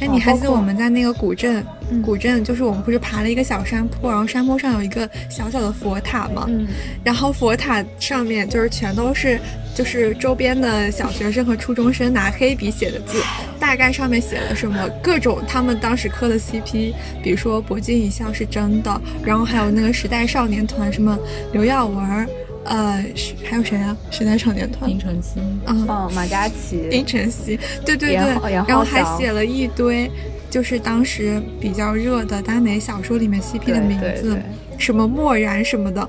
[0.00, 1.62] 哎，你还记得我们在那个古镇？
[1.90, 6.46] 嗯、古镇就是我们不是爬了一个小山坡，然后山坡上有一个小小的佛塔嘛。
[6.48, 6.66] 嗯。
[7.04, 9.38] 然后佛塔上面就是全都是
[9.80, 13.18] 就是周边的小学生和初中生拿黑笔写的字，
[13.58, 21.18] 大概上面写了什么各种他们当时磕的 CP，比如说博君一笑是真的，然后还有那个时代少年团什么
[21.54, 22.28] 刘耀文。
[22.62, 23.02] 呃，
[23.42, 23.96] 还有谁啊？
[24.10, 30.10] 时代少年团，殷晨曦，嗯，哦，马嘉祺， 殷晨曦，对对对，然后还写了一堆，
[30.50, 34.42] 就是当时比较热的耽美小说里面 CP 的名字，对对对
[34.76, 36.06] 什么漠然什么的，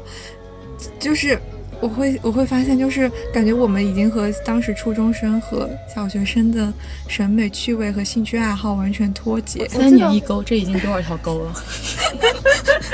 [1.00, 1.40] 就是
[1.82, 6.72] 我会我会发现，就是感觉我们已经和当时初中生和小学生的
[7.08, 9.68] 审美趣味和兴趣爱好完全脱节。
[9.68, 11.54] 三年一沟，这已经多少条沟了？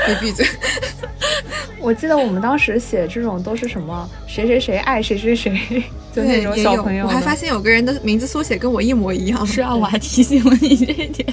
[0.08, 0.46] 你 闭嘴！
[1.80, 7.04] 我记得我们当时写这种都是什么谁谁谁爱谁谁谁，就 那种小朋友。
[7.06, 9.46] 我还发现有个人的名字缩写跟我一模一样。
[9.46, 11.28] 是啊，我还提醒了你这一点。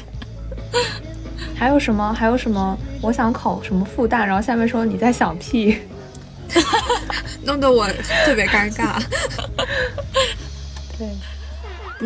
[1.55, 2.13] 还有什么？
[2.13, 2.77] 还有什么？
[3.01, 5.77] 我想考什么复旦，然后下面说你在想屁，
[7.43, 7.87] 弄得我
[8.25, 9.01] 特别尴尬。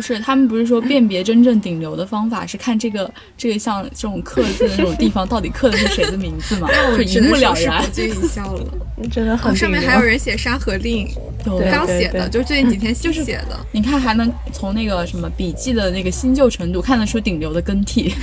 [0.00, 6.70] 不是，他们不是说 辨别真正顶流的方法是看这个这个像这种刻字的那种地方到底刻的是谁的名字嘛？
[6.96, 7.82] 就一目了然。
[7.82, 8.64] 博君一笑了，
[9.12, 9.54] 真的很、哦。
[9.54, 11.06] 上面还有人写《山河令
[11.70, 13.58] 》，刚写的，就最近几天新写的。
[13.72, 18.14] 你看，还能从那个什么笔记的那个新旧程度看得出顶流的更替。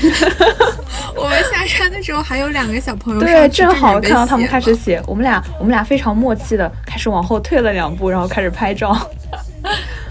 [1.15, 8.97] 我们下山的时候还有两个小朋友，对，正好看到他们开始写，我们俩我们俩非常默契的开始往后退了两步，然后开始拍照。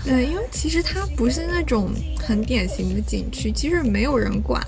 [0.06, 4.62] 对，因为其实它不是那种很典型的景区，其实没有人管。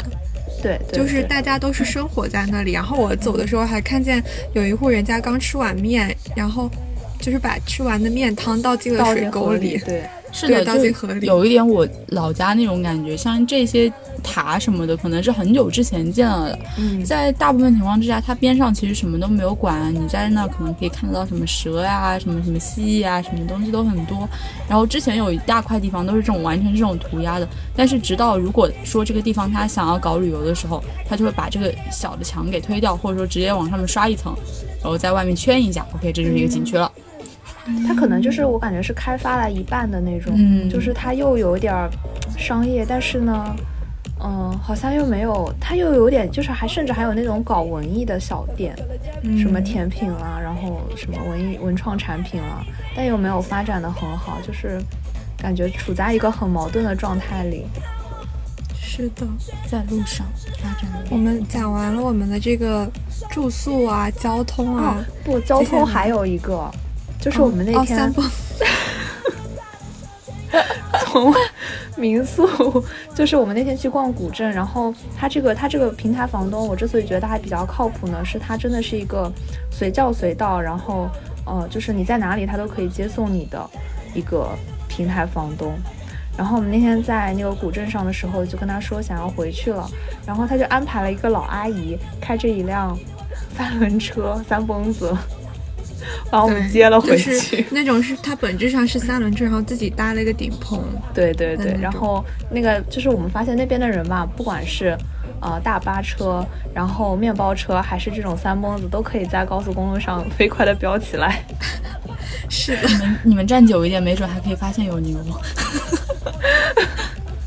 [0.60, 2.72] 对，对就是大家都是生活在那里。
[2.72, 4.22] 然后我走的时候还看见
[4.54, 6.68] 有一户人家刚吃完面，然后
[7.20, 9.78] 就是把吃完的面汤倒进了水沟里。
[9.86, 11.26] 对，是的，倒进河里。
[11.26, 16.58] 有一点我老家那种感觉，像这些塔什么的，可能是很久之前建了的。
[16.78, 19.92] 嗯，在大部分情况之下，它边上其实什么都没有管。
[19.94, 24.28] 你在那可能可以看得到什么蛇呀、什么什么蜥蜴啊，什么东西都很多。
[24.68, 34.34] 然后之前有一大块地方都是这种完全这种涂鸦的，但是直到如果说这个地方他想要搞旅游的时候，他就会把这个小的墙给推掉，或者说直接往上面刷一层，
[34.82, 36.90] 然后在外面圈一下，OK，这就是一个景区了。
[37.86, 41.74] 它可能就是我感觉是开发了一半的那种，嗯，就是它又有点
[42.36, 43.56] 商业，但是呢，
[44.20, 48.74] 嗯、呃，好像又没有，它又有点就是还甚至还有那种搞文艺的小店，
[49.22, 54.80] 嗯、什么甜品啦，然后什么文艺文创产品啦，但又没有发展的很好，就是
[55.36, 57.66] 感觉处在一个很矛盾的状态里。
[58.74, 59.26] 是的，
[59.70, 60.26] 在路上
[60.62, 60.90] 发展。
[61.10, 62.90] 我们讲完了我们的这个
[63.30, 66.70] 住宿啊、交通啊，哦、不，交通还有一个。
[67.20, 68.30] 就是我们那天、哦、
[71.04, 71.34] 从
[71.96, 72.46] 民宿，
[73.14, 79.30] 就是我们那天去逛古镇，然后他这个他这个平台房东，我之所以觉得他还比较靠谱呢，是他真的是一个
[79.70, 81.08] 随叫随到，然后
[81.44, 83.68] 呃，就是你在哪里他都可以接送你的
[84.14, 84.48] 一个
[84.86, 85.74] 平台房东。
[86.36, 89.90] 然后我们那天在那个古镇上的时候，就跟他说想要回去了，
[90.24, 92.96] 然后他就安排了一个老阿姨开着一辆
[93.56, 95.12] 三轮车，三蹦子。
[96.30, 100.82] 把我们接了回去，就是、那种是它本质上是三轮车，然后自己搭了一个顶棚。
[101.14, 104.96] 对对对，然后那个就是我们发现那边的人吧，不管是
[105.40, 106.44] 呃大巴车，
[106.74, 111.44] 然后面包车，还是这种三蹦子，都可以在高速公路上 飞快的飙起来。
[112.50, 115.18] 是的，你们你们站久一点，没准还可以发现有牛。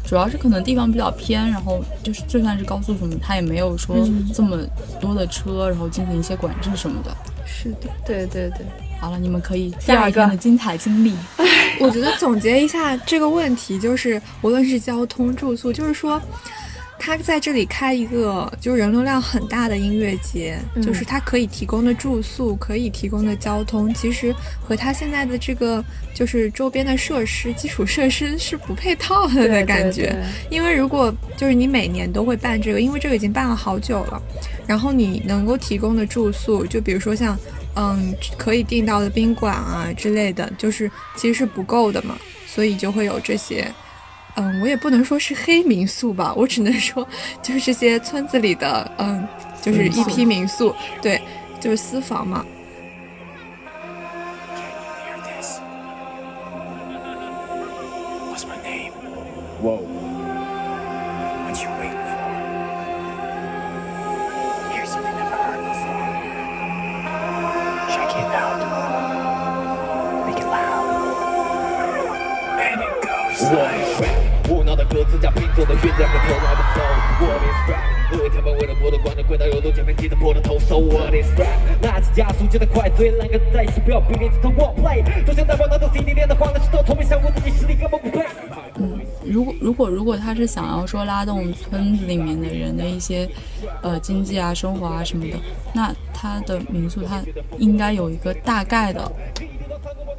[0.05, 3.95] 主要是可能地方比较偏，然后就是就算是高速什么，它也没有说
[4.33, 4.57] 这么
[4.99, 7.15] 多的车，然后进行一些管制什么的。
[7.61, 8.65] 是的，对对对。
[8.99, 11.15] 好了，你们可以第二天的精彩经历。
[11.79, 16.21] 我觉得总结一下这个问题，就是无论是交通、住宿，就是说，
[17.03, 24.31] 他在这里开一个就是人流量很大的音乐节，嗯就是他可以提供的住宿，可以提供的交通，其实
[24.63, 25.83] 和他现在的这个
[26.13, 30.15] 就是周边的设施、基础设施是不配套的的感觉。
[30.51, 34.21] 因为如果就是你每年都会办这个，因为这个已经办了好久了，
[34.67, 37.35] 然后你能够提供的住宿，就比如说像
[37.75, 43.67] 嗯可以订到的宾馆啊之类的，就是其实是不够的嘛，所以就会有这些。
[44.35, 47.07] 嗯，我也不能说是黑民宿吧，我只能说
[47.41, 49.27] 就是这些村子里的，嗯，
[49.61, 51.21] 就是一批民宿，对，
[51.59, 52.45] 就是私房嘛。
[58.31, 58.93] What's my name?
[59.61, 59.90] Whoa.
[76.01, 76.93] 凑的韵脚和头脑的 flow。
[77.21, 77.85] What is rap？
[78.11, 80.79] 各位他们为了播的观众，回到有动键盘记得播的投手。
[80.79, 81.59] What is rap？
[81.81, 85.03] 拿起加速节的快，最烂个在一起，不要逼脸，这头我 play。
[85.25, 88.25] 就像大宝拿到 CD 练的慌的石头，透明像我自己实力根本不配。
[89.23, 93.29] 如果如果如果他是想要说拉动村子里面的人的一些
[93.81, 95.37] 呃经济啊、生活啊什么的，
[95.73, 97.21] 那他的民宿他
[97.59, 99.09] 应该有一个大概的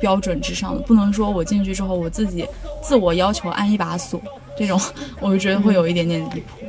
[0.03, 2.45] 标准之上的，不能说我进去之后我自己
[2.83, 4.21] 自我要求按一把锁，
[4.59, 4.79] 这种
[5.23, 6.67] 我就觉得会有一点点离谱。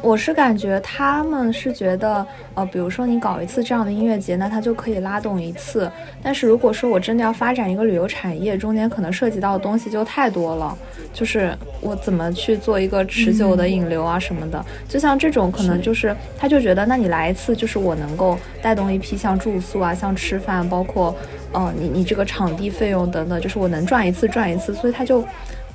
[0.00, 5.90] 我是感觉他们是觉得，呃，比如说你搞一次这样的音乐节，那它就可以拉动一次。
[6.22, 10.78] 但是如果说我真的要发展一个旅游产业，中间可能涉及到的东西就太多了，
[11.12, 14.64] 就是我怎么去做一个持久的引流啊什么的。
[14.88, 21.12] 就像这种，可能就是他就觉得，那你来一次，就是我能够带动一批像住宿啊、像吃饭，包括，
[21.52, 25.24] 呃，你你这个场地费用等等，就是我能赚一次赚一次，所以他就。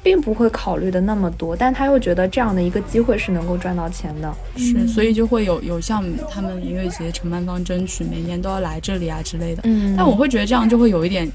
[0.04, 4.32] 并不会考虑的那么多，但他又觉得这样的一个机会是能够赚到钱的。
[4.58, 9.62] 是，所以就会有有向他们音乐节承办方争取，每年都要来这里啊之类的。
[9.64, 11.28] 嗯，但我会觉得这样就会有一点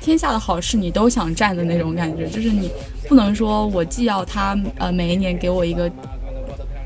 [0.00, 2.70] 天下的好事你都想占的那种感觉，就是你
[3.08, 5.90] 不能说我既要他呃每一年给我一个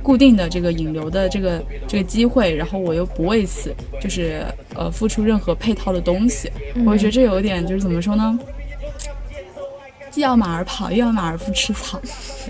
[0.02, 4.44] 固定的这个引流的这个这个机会，然后我又不为此就是
[4.76, 6.48] 呃付出任何配套的东西，
[6.86, 8.38] 我觉得这有点就是怎么说呢？
[10.16, 12.00] 既要马儿跑，又要马儿不吃草。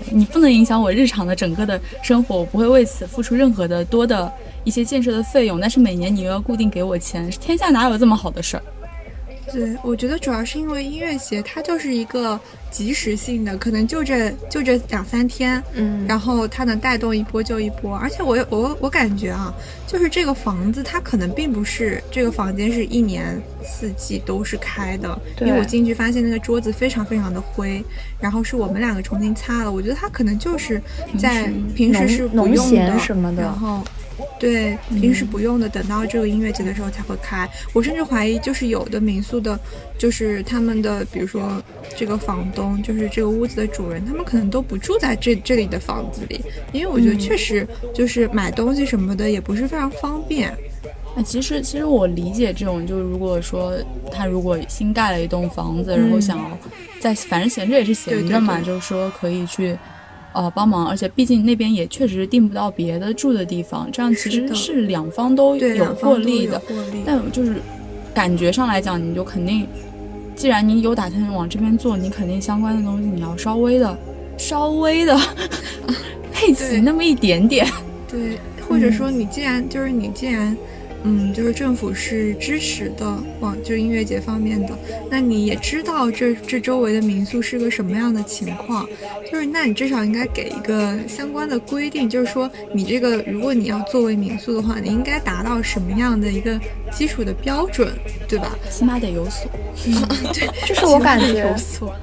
[0.09, 4.31] 你不能影响我日常的整个的生活，我不会为此付出任何的多的
[4.63, 5.59] 一些建设的费用。
[5.59, 8.63] 但是每年你又要固定给我钱，天下哪有这么好的事儿？
[9.51, 12.39] 对，我觉得主要是因为音乐节它就是一个
[12.77, 17.97] 即时性的，可能就这就这两三天，嗯，然后它能带动一波就一波。
[17.97, 19.51] 而且我我我感觉啊，
[19.87, 27.83] 就是这个房子它可能并不是这个房间是一年四季都是开的，因为我进去发现那个桌子非常非常的灰，
[28.19, 29.71] 然后是我们两个重新擦了。
[29.71, 30.79] 我觉得它可能就是
[31.17, 33.83] 在平时是不用的什么的，然后。
[34.39, 37.49] 对，平时不用的，等到这个音乐节的时候才会开。
[37.73, 39.59] 我甚至怀疑，就是有的民宿的，
[39.97, 41.61] 就是他们的，比如说
[41.95, 46.39] 这个房东，就是这个屋子的主人，他们可能都不住在这这里的房子里，
[46.71, 50.55] 因为我觉得确实就是买东西什么的也不是非常方便。
[51.15, 53.73] 那其实，其实我理解这种，就是如果说
[54.11, 56.57] 他如果新盖了一栋房子，然后想要
[56.99, 59.77] 在，反正闲着也是闲着嘛，就是说可以去。
[60.37, 66.61] 呃，帮忙，而且毕竟那边也确实订不到别的住的地方，这样其实是两方都有获利的。
[67.03, 67.55] 但就是
[68.13, 69.65] 感觉上来讲，你就肯定，
[70.35, 73.97] 既然你有打算往这边做，你肯定相关的东西你要稍微的、
[74.37, 75.19] 稍微的
[76.31, 77.65] 配齐那么一点点。
[78.07, 78.37] 对，
[78.69, 80.55] 或者说你既然就是你既然。
[81.03, 83.05] 嗯，就是政府是支持的，
[83.39, 84.77] 往就是音乐节方面的，
[85.09, 88.85] 那你也知道这这周围的民宿是个什么样的情况，
[89.31, 96.59] 就是那你至少应该给一个相关的规定，就是说你这个如果你要作为民宿的话，你应该达到什么样的一个
[96.91, 97.89] 基础的标准，
[98.27, 98.57] 对吧？
[98.69, 99.49] 起码得有所。
[99.85, 99.93] 嗯，
[100.33, 101.55] 对， 就是我感觉，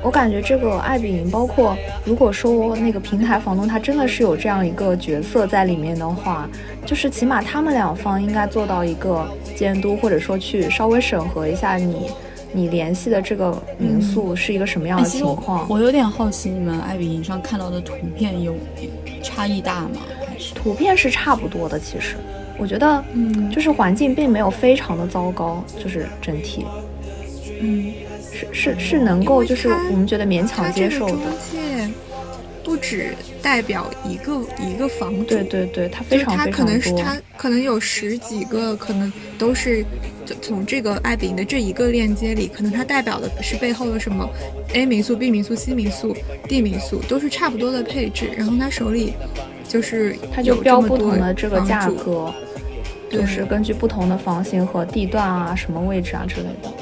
[0.03, 6.49] 我感觉这个爱彼迎，包括如果说那个平台房东他真的是有这样一个角色在里面的话，
[6.87, 12.11] 就是起码他们两方应该做到一个监督，或者说去稍微审核一下你
[12.53, 15.67] 你联系的这个民宿是一个什么样的情况。
[15.69, 18.55] 我有点好奇，你们爱彼迎上看到的图片有
[19.23, 19.91] 差异大吗？
[20.27, 22.17] 还是图片是差不多的，其实
[22.59, 26.65] 我觉得，嗯，就是环境并没有非常的糟糕，就是整体。
[27.61, 27.93] 嗯，
[28.33, 31.17] 是是是能够，就是我们觉得勉强接受的。
[32.65, 39.85] 不止代表一个一个房主，对对对，他非常他可能是他可能有十几个，可能都是
[40.25, 44.27] 就从这个爱彼迎的这一个链接里，可能它代表的是背后的什么
[44.73, 46.17] A 民宿、B 民宿、C 民宿、
[46.49, 48.31] D 民宿，都是差不多的配置。
[48.35, 49.13] 然后他手里
[49.69, 52.33] 就是它就标不同的这个价格，
[53.11, 56.73] 就是根据不同的房型和地段啊、什么位置啊之类的。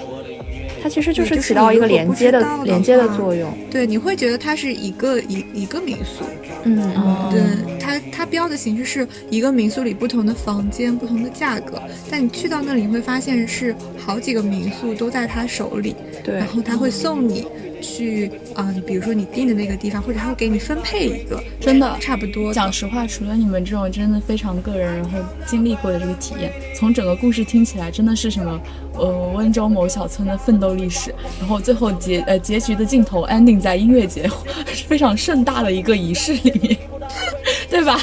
[0.83, 3.53] 它其实就是起到一个连接的的连接的作用。
[3.71, 6.25] 对，你会觉得它是一个一一个民宿，
[6.65, 11.81] 嗯嗯，对它它标的形式是一个民宿里不同的房间、不同的价格，
[12.11, 17.47] 但你去到那里你会发现是好几个民宿都在他手里，对然后他会送你
[17.83, 22.53] 去啊、比如说你订的那个地方，或者他会给你分配一个，真的差不多。
[22.55, 28.61] 讲实话，除了你们这种真的非常个人，然后经历过的这个体验，从整个故事听起来真的是什么，
[28.95, 34.31] 呃，温州某小村的奋斗历史，然后最后结呃结局的镜头 ending 在音乐节，
[34.87, 36.79] 非常盛大的一个仪式里面，
[37.69, 37.99] 对吧？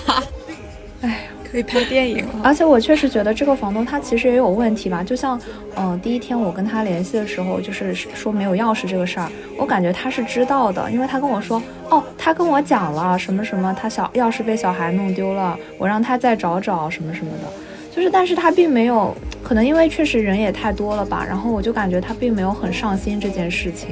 [1.52, 2.42] 可以拍电影了。
[2.44, 5.40] 而且我确实觉得这个房东他其实也有问题吧，就像，
[5.76, 17.48] 嗯、第一天我跟他联系的时候，就是说没有钥匙这个事儿，我感觉他是知道的，因为他跟我说，哦，他跟我讲了什么什么，他小钥匙被小孩弄丢了，我让他再找找什么什么的，
[17.96, 23.90] 就是，但是他并没有，可能因为确实人也太多了吧，然后我就感觉他并没有很上心这件事情。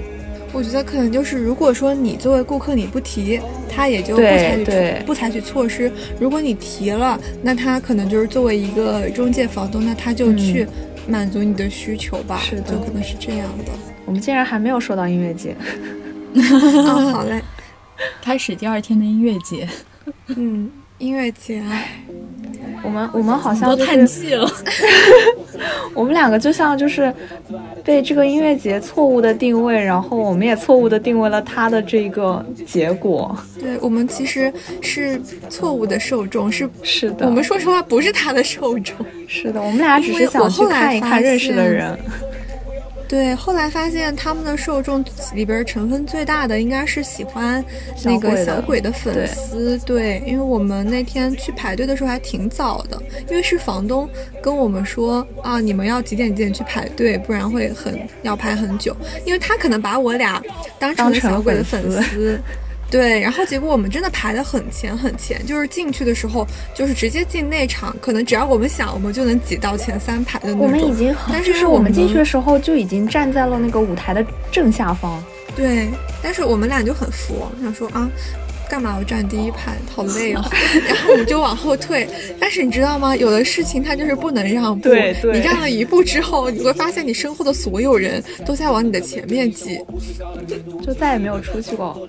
[0.58, 3.40] 我觉得可能就是，如果说你作为顾客你不提，
[3.70, 5.88] 他也就不采取不采取措施；
[6.20, 10.68] 如果你提了，那他可能就是作为一个中介房东，那他就去
[11.08, 12.72] 满足你的需求吧，是的。
[12.72, 13.72] 就可能是这样的。
[14.06, 15.56] 我们竟然还没有说到音乐节，
[16.88, 17.40] 啊，好嘞，
[18.24, 19.70] 开始第二天的音乐节，
[20.28, 21.84] 嗯，音乐节啊，
[22.84, 24.50] 我们我们好像都就是叹气了。
[25.94, 27.14] 我们两个就像就是
[27.84, 33.36] 被这个音乐节错误的定位，然后我们也错误的定位了它的这个结果。
[33.60, 38.96] 对我们其实是错误的受众，是是的，我们说实话不是他的受众。
[39.28, 41.98] 是的，我们俩只是想去看一看认识的人。
[43.08, 45.04] 对，后来发现他们的受众
[45.34, 47.64] 里边成分最大的应该是喜欢
[48.04, 49.78] 那个小鬼的粉丝。
[49.80, 54.10] 对，因为我们那天去排队的时候还挺早的，因为是房东
[54.42, 58.96] 跟我们说啊，你们要几点几点去排队，不然会很要排很久。
[59.26, 60.42] 因为他可能把我俩
[60.78, 62.40] 当成了小鬼的粉丝。
[62.90, 70.62] 对，然后结果我们真的排得很前很前，就是进去的时候就是直接进内场，可能只要我们想，我们就能挤到前三排的那种。
[70.62, 75.22] 我们已经，但是是我我们进去的时候就已经站在了那个舞台的正下方。
[75.56, 75.90] 对，
[76.22, 78.10] 但是我们俩就很佛，想说啊，
[78.70, 80.44] 干嘛要站第一排，好累啊，
[80.88, 82.08] 然后我们就往后退。
[82.40, 83.16] 但是你知道吗？
[83.16, 89.80] 有的事情它就是不能让步，对对你让了一步之后，你会发现你身后的所有人都在往你的前面挤。
[90.86, 92.08] 就再也没有出去过。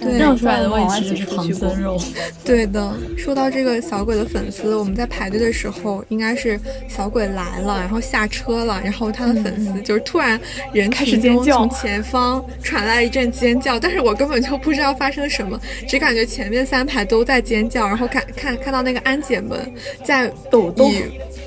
[0.00, 1.98] 对让出来的位往外挤置就是唐僧肉。
[2.44, 10.40] 对的，说到这个小鬼的粉丝，我们在排队的时候，应该是小鬼来了，然后下车了，然后他的粉丝就是突然
[10.72, 15.43] 人开始群尖叫中从前方传来一阵尖叫，但是我根本就不知道发生什么，
[15.88, 19.72] 只感觉前面三排都在尖叫，然后看看看到那个安检门
[20.04, 20.92] 在抖动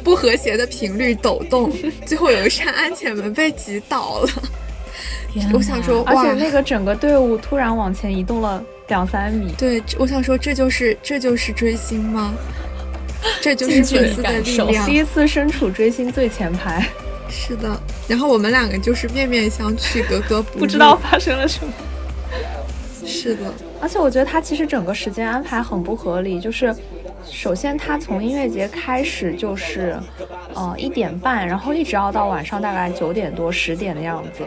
[0.03, 1.71] 不和谐的频率抖动，
[2.05, 4.29] 最后有一扇安检门被挤倒了。
[5.53, 9.53] 我想说，哇而且那个整个队伍突然往前移动了两三米。
[9.57, 12.33] 对，我想说，这就是这就是追星吗？
[13.41, 14.93] 这就是粉丝的力量第。
[14.93, 16.87] 一次身处追星最前排，
[17.29, 20.59] 是的，然后我们两个就是面面相觑，格格不入。
[20.59, 21.71] 不知道发生了什么。
[23.07, 23.51] 是的，
[23.81, 26.75] 而且我觉得他其实整个时间安排很不合理，就是
[27.23, 29.97] 首先他从音乐节开始就是，
[30.53, 34.43] 呃一点半，然后一直要到晚上大概九点多十点的样子，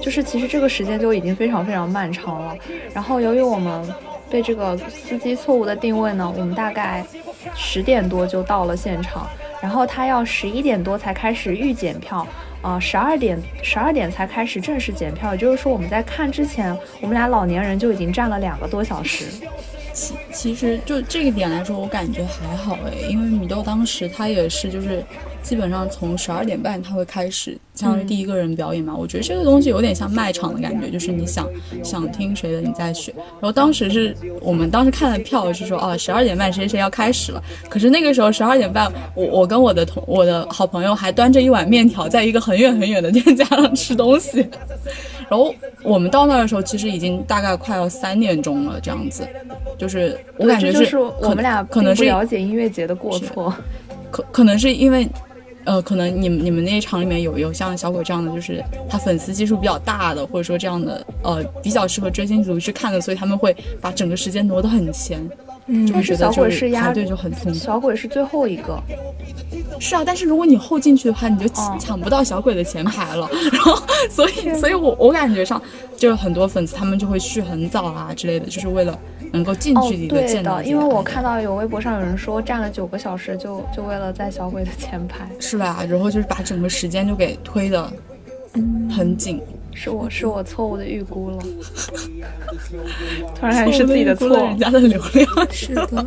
[0.00, 2.56] 就是其实这个时间就已经非常非常漫长了。
[2.92, 3.88] 然后由于我们
[4.28, 7.04] 被这个司机错误的定位呢，我们大概
[7.54, 9.28] 十点多就到了现场，
[9.60, 12.26] 然后他要十一点多才开始预检票。
[12.62, 19.26] 啊，十二点十二点才开始正式检票，也就是说我们在看之前，我们俩老年人就已经站了两个多小时。
[19.92, 25.04] 其其实就这个点来说，我感觉还好诶，因为米豆当时他也是就是
[25.42, 28.94] 基本上从十二点半他会开始，相当于第一个人表演嘛。
[28.96, 31.48] 我觉得这个东西有点像卖场的感觉，就是你想
[31.82, 33.14] 想听谁的你再选。
[33.16, 44.46] 然后当时是我们当时看的票是说哦十二点半谁谁要开始了，可是那个时候十二点半，我我跟我的同我的好朋友还端着一碗面条在一个很远很远的店家上吃东西。
[45.28, 49.26] 然后我们到那儿的时候，其实已经大概快要三点钟了，这样子，
[49.78, 53.52] 就是我感觉是我们俩可能是不了解音乐节的过错。
[54.10, 55.08] 可可能是因为，
[55.64, 65.20] 呃，可能你们你们那一场里面有有像小鬼这样的，就是他粉丝基数比较大的，或者说这样的，呃，比较适合追星族去看的，所以他们会把整个时间挪得很前。
[65.66, 67.56] 嗯就是小就是鬼是压排队就很痛苦。
[67.56, 68.82] 小鬼是最后一个，
[69.78, 71.48] 是啊，但是如果你后进去的话，你就
[71.78, 73.30] 抢不到小鬼的前排了。
[73.52, 75.62] 然后，所以，所以我我感觉上，
[75.96, 78.98] 就是很多粉丝他们就会去很早啊之类的，就是为了
[79.32, 85.84] 能够近哦距离，的见到因为我看到有微博上有人说站了九个小时就就为了在小鬼的前排， 是吧？
[85.88, 87.90] 然后就是把整个时间就给推的
[88.94, 89.40] 很紧，
[89.74, 91.38] 是我是我错误的预估了，
[93.34, 94.58] 突然还是自己的错人。
[94.58, 95.26] 家的流量。
[95.50, 96.04] 是的，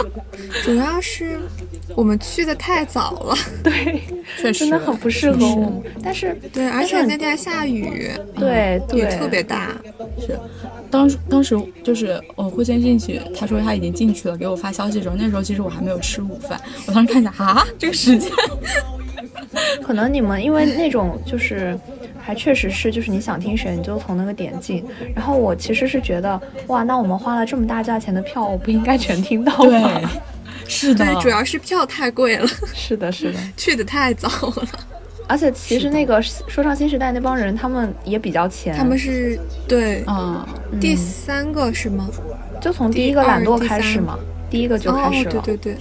[0.63, 1.39] 主要是
[1.93, 4.01] 我们去的太早了， 对，
[4.38, 5.83] 确实真的很不适合我们。
[6.01, 9.75] 但是对，而且那天还下雨，对对雨特别大。
[10.19, 10.39] 是，
[10.89, 18.31] 当时当时就是我会先进去，他说他已经进去了，给我发消息的时候，那时候其实我还没有吃午饭，我当时看一下啊，这个时间，
[19.83, 21.77] 可能你们因为那种就是。
[22.27, 24.83] 还确实是，就是你想听谁，你就从那个点进。
[25.13, 30.11] 然后我其实是觉得，哇，那我们花了这么大价钱的票，我不应该全听到对吗？，
[30.68, 33.39] 是的，对，主要是票太贵了，是的，是的。
[33.57, 34.68] 去的太早了。
[35.28, 40.45] 而且其实那个说唱新时代那帮人，他们也比较前，他们是对嗯，
[40.80, 42.07] 第三个是吗？
[42.61, 45.41] 就从第一个懒惰开始嘛，第一个就开始哦，了。
[45.43, 45.78] 对对对，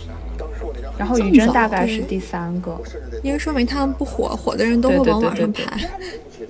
[0.97, 2.81] 然后雨珍大概是第三个。
[3.23, 5.63] 因为说明他们不火，火的人都会对对往网上排。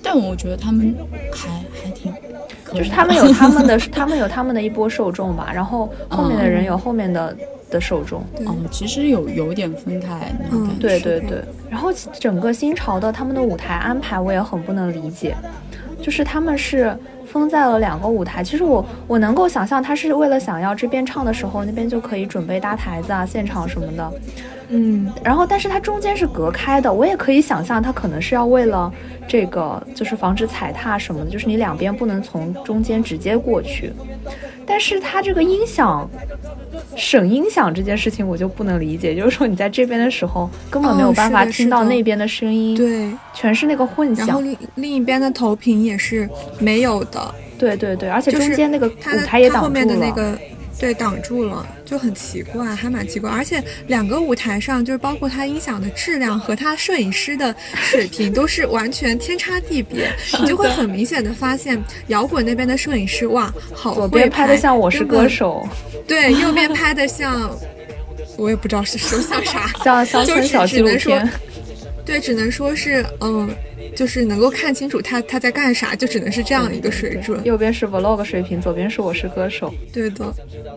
[0.01, 0.95] 但我觉得他们
[1.33, 1.49] 还
[1.83, 2.13] 还挺，
[2.73, 7.35] 就是他们有他们的， 他们有他们的一波受众吧，然后后面的人嗯有后面的
[7.69, 8.21] 的受众。
[8.45, 10.81] 哦，其实有有点分开那种嗯感觉。
[10.81, 15.35] 对对对，然后整个新潮的他们的舞台安排我也很不能理解，
[16.01, 18.43] 就是他们是分在了两个舞台。
[18.43, 24.11] 其实我我能够想象，他是为了想要这边唱的时候，那边就可以准备搭台子啊、现场什么的。
[24.69, 28.91] 嗯，然后但是它中间是隔开的，我也可以想象，它可能是要为了
[29.27, 33.91] 这个，就是防止踩踏什么的，就是你两边不能从中间直接过去。
[34.65, 36.09] 但是它这个音响
[36.95, 43.11] 省音响这件事情，我就不能理解，就是说你在这边的时候根本没有哦办法听到那边的声音，对。
[43.33, 44.25] 全是那个混响。
[44.25, 50.13] 然后另另一边的投屏也是没有的，对对对，而且中间那个舞台也挡住它后面的那了。
[50.13, 50.39] 个
[50.79, 53.29] 对挡住了，就很奇怪，还蛮奇怪。
[53.29, 65.67] 而且两个舞台上，就是包括他音响的质量和他摄影师的水平都是完全天差地别，你就会很明显的发现，摇滚那边的摄影师哇，好左会边拍的像《我是歌手
[66.07, 67.49] 对，右边拍的像，
[68.37, 71.29] 我也不知道是说像啥，》，像乡就是村小纪录片。
[72.05, 73.49] 对，只能说是嗯，
[73.95, 77.41] 就是能够看清楚他他在干啥，就只能是这样一个水准。
[77.45, 79.73] 右边是 vlog 水平，左边是我是歌手。
[79.93, 80.33] 对的，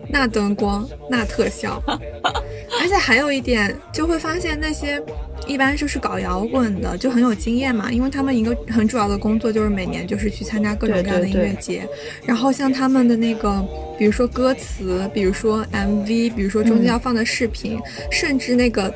[0.09, 5.01] 那灯光，那特效， 而且还有一点，就会发现那些
[5.45, 11.87] 一般就是搞摇滚的就很有经验嘛，因为他们一个很主要的工作就是每年就是去参加各种各样的音乐节，
[12.25, 13.65] 然后像他们的那个，
[13.97, 17.77] 比如说歌词，比如说 MV，比如说中间要放的视频，
[18.09, 18.93] 甚至那个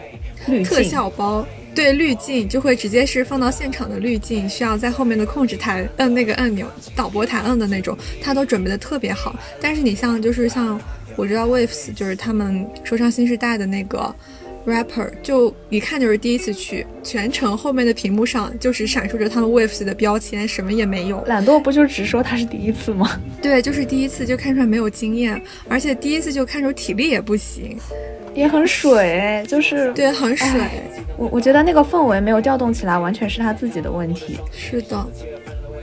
[0.64, 1.46] 特效包。
[1.76, 9.36] 对滤镜就会直接是放到现场的滤镜，需要在后面的控制台摁那个按钮，导播台摁的那种，他都准备的特别好。
[9.60, 10.80] 但是你像就是像
[11.16, 14.14] 我知道 Waves 就是他们说唱新时代的那个
[14.66, 21.24] rapper，就一看就是第一次去，全程后面的屏幕上就是闪烁着他们 Waves 的标签，什么也没有。
[21.26, 23.20] 懒惰不就只说他是第一次吗？
[23.42, 27.78] 对，就是第一次就看出来没有经验，而且第一次就看出体力也不行，
[28.34, 30.48] 也很水，就是对，很水。
[31.18, 34.40] 我我觉得那个氛围没有调动起来，完全是他自己的问题。
[34.52, 35.06] 是的，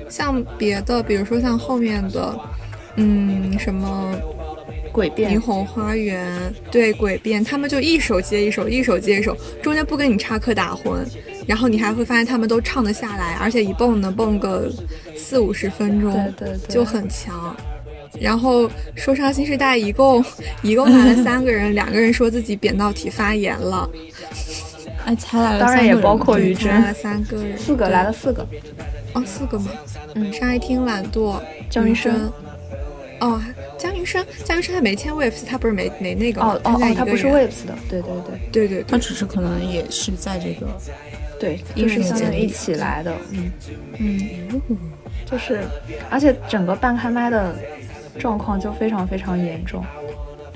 [0.08, 2.38] 像别的，比如说像后面的，
[2.96, 4.12] 嗯，什么
[4.92, 6.26] 诡辩霓虹花园，
[6.70, 10.98] 对，诡辩，他们就一首接一首，一首接一首，中间不跟你插科打诨，
[11.46, 14.68] 然后你还会发现他们都唱得下来，而且一蹦能蹦个
[15.16, 17.54] 四五十分钟，对对对就很强。
[18.18, 20.24] 然后说唱新时代一共
[20.62, 23.88] 一共来了三个人，两个人说自己扁桃体发炎了，
[25.04, 28.46] 哎，才来了当然也三个人包括于真来了三个人，四个来了四个，
[29.14, 29.70] 哦，四个吗？
[30.14, 32.32] 嗯沙一汀、懒惰、江云生真。
[33.20, 33.38] 哦，
[33.78, 40.66] 江云生，江云生他没签 Waves，他不是没没那个哦哦哦，他不是 Waves 的，对对对对对对，他只是可能也是在这个
[41.38, 43.50] 对，就是相当于一起来的，嗯，
[43.98, 44.78] 嗯，
[45.30, 45.60] 就是，
[46.08, 47.54] 而且整个半开麦的
[48.18, 49.84] 状况就非常非常严重。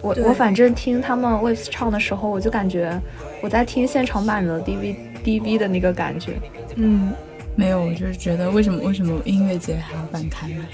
[0.03, 3.01] 我我反正听他们 Waves 唱的时候，我就感觉
[3.41, 6.35] 我在听现场版的 DV DV 的那个感觉。
[6.77, 7.13] 嗯，
[7.57, 10.65] 没有，我就是觉得为什么为什么音乐节还要办开麦？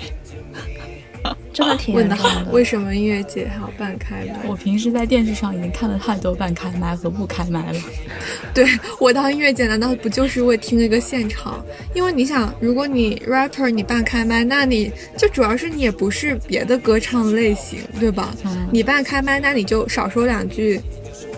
[1.52, 4.48] 真的挺问的严重好，为什么音乐节还要半开麦？
[4.48, 7.78] 我平时在电视上已经看了太多半开麦和不开麦了。
[8.54, 8.66] 对
[9.00, 11.64] 我当音乐节难道不就是为听一个现场？
[11.94, 18.34] 因为你想，如果你 rapper 你半开麦，那你就主要是你也不是别的歌唱类型，对吧？
[18.44, 20.80] 嗯你半开麦，那你就少说两句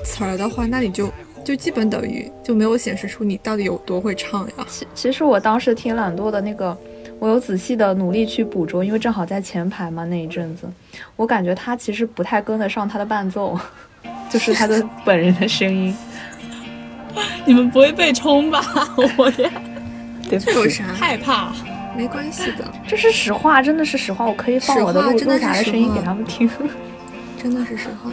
[0.04, 1.10] 词儿的话，那你就
[1.42, 4.66] 就基本等于就没有显示出你到底有多会唱呀。
[4.68, 6.76] 其其实我当时听懒惰的那个
[7.22, 10.68] 我有仔细的努力去捕捉，因为正好在前排嘛那一阵子，
[11.14, 13.56] 我感觉他其实不太跟得上他的伴奏，
[14.28, 15.96] 就是他的 本人的声音。
[17.44, 18.60] 你们不会被冲吧？
[19.16, 19.48] 我也
[20.28, 20.82] 对不起，有啥？
[20.86, 21.52] 害怕。
[21.96, 26.50] 没关系的，这是实话，真的是实话，我可以放我的录录下的声音给他们听。
[27.40, 28.10] 真的是实话。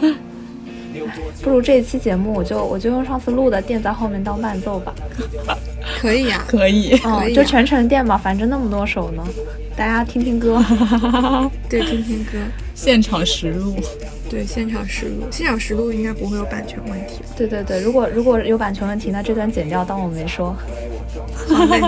[1.42, 4.94] 不如这一期节目，我就我就用上次录的垫在后面当伴奏吧。
[6.00, 9.22] 可以呀、可以，嗯，可以啊就全程垫吧，反正那么多首呢，
[9.76, 10.62] 大家听听歌。
[11.68, 12.38] 对，听听歌，
[12.74, 13.76] 现场实录。
[14.28, 17.20] 对，现场实录，现场实录应该不会有版权问题。
[17.36, 20.54] 对对对，如果如果有版权问题，那这段剪掉，当我没说。
[21.48, 21.80] 好嘞，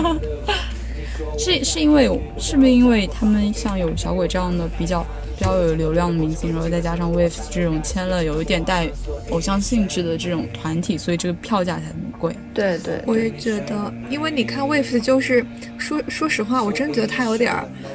[1.38, 8.88] 是是因为是不是因为他们像有小鬼这样的比较比较有流量的明星，然后再加上 Waves 这种签了有一点带
[9.30, 12.34] 偶像性质的这种团体，所以这个票价才那么贵。
[12.55, 15.45] 对对，我也觉得，因为你看 Waves 就是
[15.78, 17.53] 说说实话，我真觉得他有点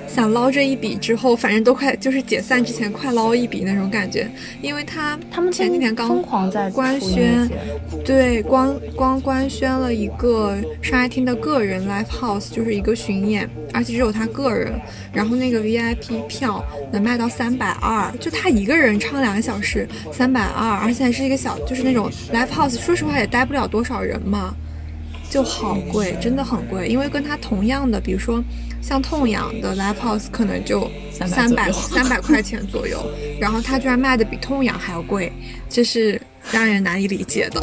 [0.08, 4.30] 想捞这一笔之后，反正都快就是解散之前快捞一笔那种感觉，
[4.62, 7.48] 因为他他们前几天刚疯狂在官宣，
[8.04, 14.74] 对，光光官宣了一个上海厅的个人 live house，就是一个巡演，而且只有他个人，
[15.14, 24.56] 然后那个 VIP 票能卖到三百二，就他一个人唱两个小时，三百二，而且还是一个小，就是那种 live house，说实话也待不了多少人嘛，
[25.30, 28.44] 就好贵，真的很贵，因为跟他同样的，比如说
[28.82, 33.06] 像痛痒的 live house 可能就三百三百块钱左右，
[33.40, 35.32] 然后他居然卖的比痛痒还要贵，
[35.70, 36.20] 这是
[36.52, 37.62] 让人难以理解的。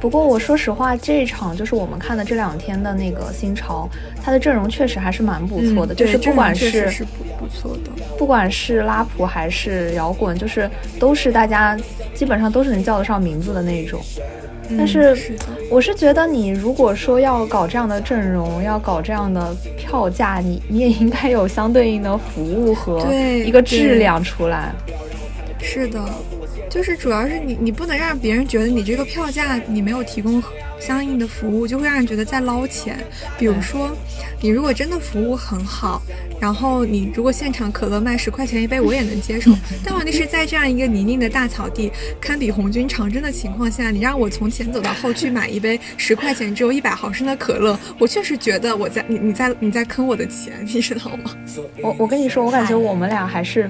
[0.00, 3.88] 不过我说实话，这一场就是我们看的这两天的那个新潮，
[4.22, 7.90] 它的阵容确实还是蛮不错的，嗯就是不管是是不不错的。
[8.16, 11.76] 不管是拉普还是摇滚，就是都是大家
[12.14, 14.00] 基本上都是能叫得上名字的那种。
[14.76, 15.36] 但是嗯是
[15.70, 24.72] 我是觉得，你如果说要搞这样的阵容，要搞这样的票价，你你也应该有相对应的服务和一个质量出来。
[25.60, 26.04] 是的，
[26.68, 30.42] 就是主要是你你不能让别人觉得你这个票价你没有提供
[30.78, 32.98] 相应的服务，就会让人觉得在捞钱。
[33.38, 33.90] 比如说，
[34.40, 36.00] 你如果真的服务很好，
[36.40, 39.50] 然后你如果现场可乐卖十块钱一杯，我也能接受。
[39.84, 41.90] 但问题是在这样一个泥泞的大草地，
[42.20, 51.34] 堪比红军长征的情况下，你让我从前走到后去买一杯十块钱只有一百毫升的可乐，我确实觉得我在你你在你在坑我的钱，你知道吗？
[51.82, 53.68] 我我跟你说，我感觉我们俩还是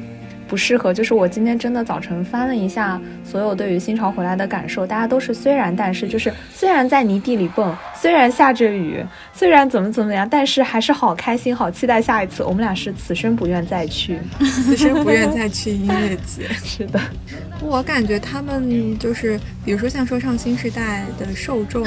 [0.48, 0.92] 不适合。
[0.92, 12.42] 就是我今天真的早晨翻了一下所有对于新潮回来的感受，大家都是虽然但是，就是虽然在泥地里蹦，虽然下着雨，虽然怎么怎么样，但是还是好开心，好期待下一次。
[12.42, 14.18] 我们俩是此生不愿再去。
[14.40, 16.48] 此生不愿再去音乐节。
[16.64, 16.98] 是的，
[17.60, 21.84] 我感觉他们就是，比如说像说唱新时代的受众，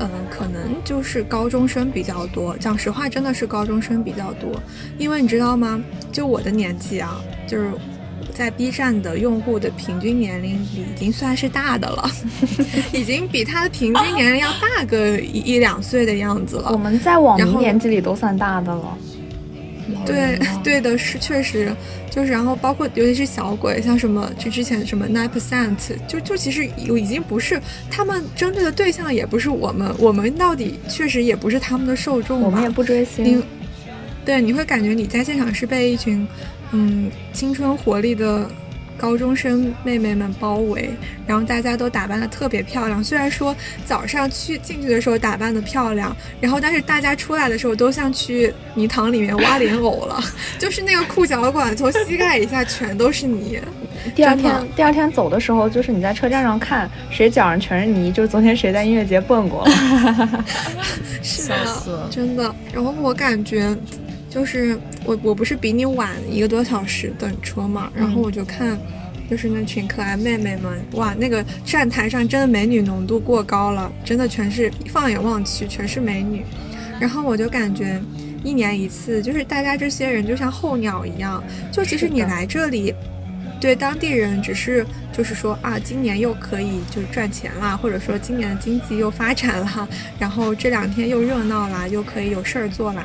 [0.00, 2.56] 嗯、可能就是高中生比较多。
[2.58, 4.60] 讲实话，真的是高中生比较多，
[4.98, 5.82] 因为你知道吗？
[6.12, 7.70] 就我的年纪啊，就是。
[8.34, 12.08] 在 B 站的用户的平均年龄里已经算是大的了，
[12.94, 16.70] 已经比他的平均年龄要大个一一两岁的样子了。
[16.70, 18.96] 我们在网民年纪里都算大的了。
[20.06, 21.74] 对对的，是确实
[22.18, 25.76] 就是，然后包括尤其是小鬼，像什么就之前什么 nine percent，
[26.08, 32.40] 就就其实有已经不是他们针对的对象，也不是我们，我们到底确实也不是他们的受众。
[32.40, 33.42] 我们也不追你星，
[34.24, 36.26] 对，你会感觉你在现场是被一群
[36.72, 38.50] 嗯青春活力的
[38.98, 40.90] 高中生妹妹们包围，
[41.26, 43.02] 然后大家都打扮的特别漂亮。
[43.02, 50.20] 虽然说早上去进去的时候打扮的漂亮，然后但是大家出来的时候都像去泥塘里面挖莲藕了，
[50.58, 53.60] 就是那个裤脚管从膝盖以下全都是泥。
[54.14, 59.68] 第二天第二天走的时候，就是你在车站上看谁脚上全是泥，就是昨天谁在音乐节蹦过。
[61.22, 62.54] 是笑死了的，真的。
[62.72, 63.76] 然后我感觉，
[64.28, 68.78] 就是我我不是比你晚一个多小时等车嘛，然后我就看，
[69.30, 76.44] 就是那群可爱妹妹们，哇，那个站台上真的美女浓度过高了，真的全是放眼望去全是美女。
[77.00, 78.00] 然后我就感觉，
[78.44, 82.94] 一年一次，就是大家这些人就像候鸟一样，就其实你来这里。
[83.60, 93.04] 对当地人只是就是说啊，今年又可以就是赚钱啦，或者说今年的经济又发展了，然后这两天又热闹啦，又可以有事儿做啦。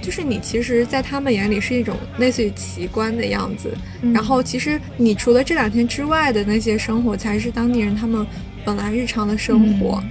[0.00, 3.72] 就是你其实，在他们眼里是一种类似于奇观的样子，
[4.02, 8.26] 嗯然后其实你除了这两天之外的那些生活，才是当地人他们
[8.64, 10.02] 本来日常的生活。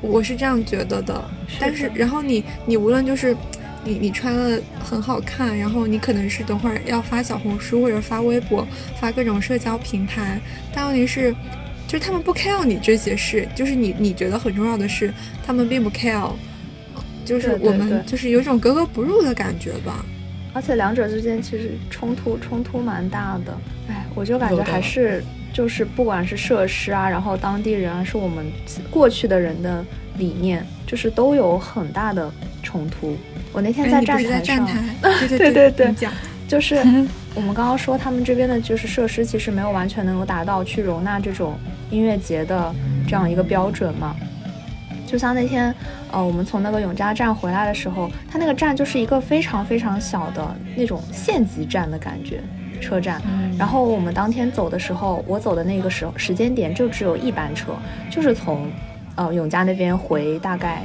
[0.00, 1.22] 我是这样觉得的。
[1.58, 3.36] 但是，然后你你无论就是
[3.84, 8.66] 你你穿的很好看，然后你可能是等会儿要发小红书或者发微博，
[9.00, 10.40] 发各种社交平台，
[10.72, 11.34] 但问题是。
[11.86, 15.12] 就是他们不 care 你这些事，就是你你觉得很重要的事，
[15.44, 16.30] 他们并不 care。
[17.30, 20.04] 就是我们就是有种格格不入的感觉吧。
[20.52, 23.56] 而且两者之间其实冲突冲突蛮大的。
[23.88, 25.22] 哎，我就感觉还是
[25.52, 28.44] 就是不管是设施啊，然后当地人啊，是我们
[28.90, 29.84] 过去的人的
[30.18, 32.28] 理念，就是都有很大的
[32.64, 33.16] 冲突。
[33.52, 34.82] 我那天在站台上，站台，
[35.28, 36.12] 对对对对对你讲，
[36.48, 36.74] 就是
[37.36, 41.56] 我们刚刚说他们这边的就是设施其实没有完全能够达到去容纳这种
[41.92, 42.74] 音乐节的
[43.06, 44.16] 这样一个标准嘛。
[45.10, 45.74] 就像那天，
[46.12, 52.40] 呃，我们从那个永嘉站回来的时候，它那个站就是一个非常非常小的那种县级站的感觉，
[52.80, 53.20] 车站。
[53.58, 57.72] 然后我们当天走的时候，我走的那个时候时间点就只有一班车，
[58.08, 58.70] 就是从
[59.16, 60.82] 呃永嘉那边回大概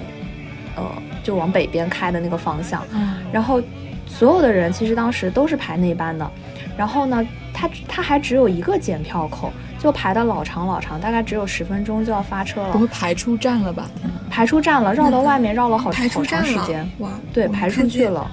[0.75, 0.83] 呃
[1.21, 2.83] 就往北边开的那个方向。
[3.31, 3.61] 然后
[4.07, 6.27] 所有的人其实当时都是排那班的，
[6.75, 7.23] 然后呢，
[7.53, 9.53] 他他还只有一个检票口，
[9.85, 13.87] 就排的老长老长，大概只有十分钟就要发车了，不会排出站了吧？
[14.31, 17.11] 排出站了，绕到外面绕了好排出好长时间，哇！
[17.31, 17.85] 对，排出。
[17.85, 18.27] 去了。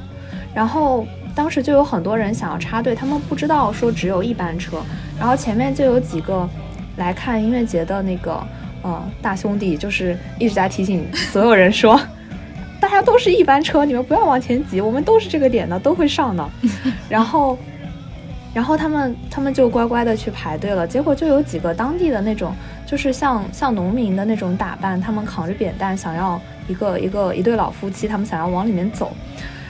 [0.55, 4.79] 然后当时就有很多人想要插队，他们不知道说只有一班车，
[5.19, 6.49] 然后前面就有几个
[6.97, 8.43] 来看音乐节的那个
[8.81, 12.01] 呃大兄弟，就是一直在提醒所有人说。
[12.81, 16.49] 大家都是一班车，你们不要往前挤，我们都是这个点的，都会上的。
[17.11, 17.59] 然后，
[18.55, 20.87] 然后他们他们就乖乖的去排队了。
[20.87, 22.55] 结果就有几个当地的那种，
[22.87, 29.13] 就是像像农民的那种打扮，他们扛着扁担，想要一个一个一对老夫妻，他们想要往里面走。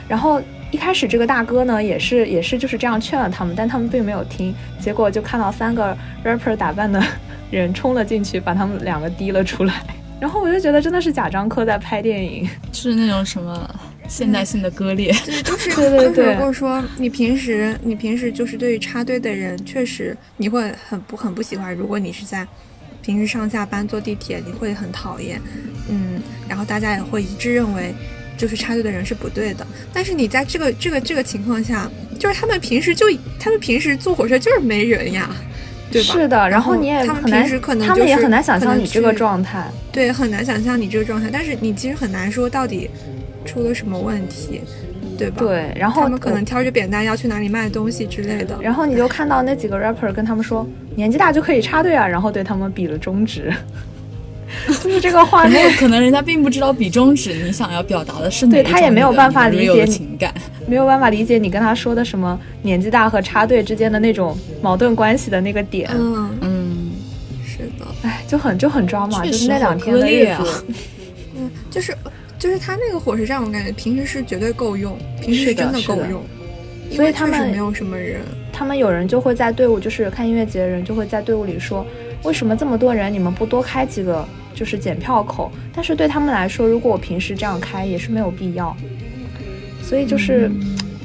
[0.07, 4.53] 然后一开始这个大哥呢，也是也是就是这样劝了他们，但他们并没有听。
[4.79, 7.01] 结果就看到三个 rapper 打扮的
[7.49, 9.73] 人冲了进去，把他们两个提了出来。
[10.19, 12.49] 然后我就觉得真的是贾樟柯在拍电影。
[12.71, 13.69] 是那种什么
[14.07, 15.13] 现代性的割裂。
[15.25, 21.73] 对，就是 对对就是对如果说你平时你平时就是对于插队的人，确实你会很不很不喜欢。
[21.73, 22.47] 如果你是在
[23.01, 25.41] 平时上下班坐地铁，你会很讨厌，
[25.89, 27.93] 嗯，然后大家也会一致认为
[28.37, 29.65] 就是插队的人是不对的。
[29.91, 31.89] 但是你在这个这个这个情况下，
[32.19, 33.05] 就是他们平时就
[33.39, 35.29] 他们平时坐火车就是没人呀。
[35.91, 36.13] 对吧？
[36.15, 39.69] 是的，然然后你也他们很难平时可能、就是、他们也很难想可能象你这个状态。
[39.91, 42.89] 对，很难想象你这个状态，但是你其实很难说到底
[43.45, 44.61] 出了什么问题，
[45.17, 45.37] 对吧？
[45.39, 48.57] 对，然后他们可能挑着扁担要去哪里卖东西之类的。
[48.61, 53.53] 然后你就看到那几个 rapper 跟他们说，年纪大就可以插队啊，然后对他们比了中指，
[54.83, 60.33] 就是这个画可面可能人家并不知道比中指你想要表达的是哪对他也没有办法理解情感。
[60.65, 66.91] 没有办法理解你跟他说的什么年纪大和插队之间的那种矛盾关系的那个点，嗯，嗯，
[67.45, 70.65] 是的，哎，就很就很抓马，就是那两天的日子，
[71.35, 71.93] 嗯，就是
[72.43, 76.21] 就是他那个火车站，我感觉平时是绝对够用，平时是真的够用，
[76.89, 78.19] 因所以他们没有什么人。
[78.51, 81.87] 他们有人就会在队伍，就是看音乐节的人就会在队伍里说，
[82.23, 85.49] 为什么这么多人，你们不多开几个就是检票口？
[85.73, 88.75] 但是对他们来说，如果我平时这样开也是没有必要。
[89.81, 90.51] 所以就是，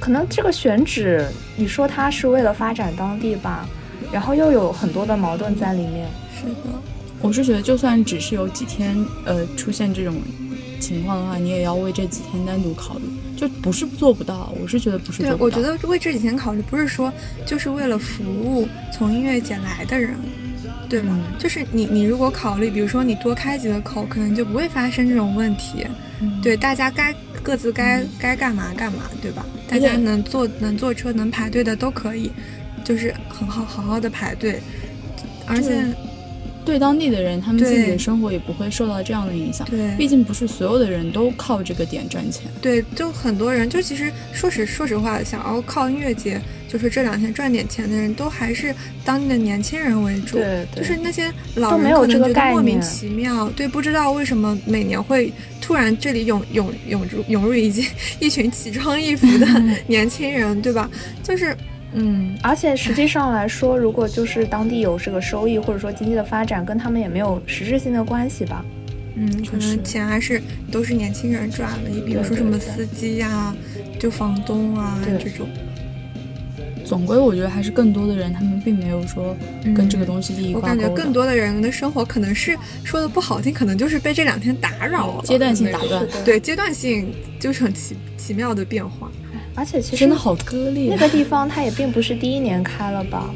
[0.00, 1.24] 可能这个选址，
[1.54, 3.64] 你说它是为了发展当地吧，
[4.10, 6.08] 然后又有很多的矛盾在里面。
[6.36, 6.54] 是的，
[7.22, 10.16] 我是觉得，就算只是有几天，呃，出现这种
[10.78, 13.04] 情况的话，你也要为这几天单独考虑，
[13.36, 14.52] 就不是做不到。
[14.60, 15.44] 我是觉得不是对做，不到。
[15.44, 17.12] 我觉得为这几天考虑，不是说
[17.46, 20.14] 就是为了服务从音乐节来的人，
[20.88, 21.18] 对吗？
[21.18, 25.86] 嗯就是你你如果考虑，比如说你多开几个口，可能就不会发生这种问题。
[26.20, 29.46] 嗯对，大家该各自该、该干嘛干嘛，对吧？
[29.68, 32.30] 大家能坐能坐车能排队的都可以，
[32.84, 34.60] 就是很好好好的排队，
[35.46, 35.84] 而且
[36.68, 39.66] 对当地的人，他们自己的生活也不会受到这样的影响。
[39.70, 42.42] 对毕竟不是所有的人都靠这个点赚钱。
[42.60, 46.38] 对，就很多人，就其实说实说实话，想要靠音乐节，
[46.68, 50.36] 就是这两天赚点钱的人，都还是当地的年轻人为主。
[50.36, 57.86] 对对就是那些老人可能觉得莫名其妙，对，不知道为什么每年会突然这里涌涌涌入涌入一一
[58.26, 59.46] 一群奇装异服的
[59.88, 60.90] 年轻人，对吧？
[61.22, 61.56] 就是
[61.92, 68.64] 嗯，而且实际上来说，如果就是当地有这个收益，或者说经济的发展，跟他们也没有实质性的关系吧。
[69.14, 73.54] 嗯，可能钱还是都是年轻人赚的，你比如说什么司机呀、
[73.98, 75.48] 就房东啊这种。
[76.84, 79.36] 总归我觉得还是更多的人，他们并没有说
[79.74, 80.82] 跟这个东西利益我挂钩的。
[80.82, 89.10] 感觉更多的人的生活可能是说的不好听，可能就是被这两天打扰了，阶段性打断对阶段性就是很奇奇妙的变化。
[89.58, 90.88] 而且其实真的好割裂。
[90.88, 93.28] 那个地方它也并不是第一年开了吧？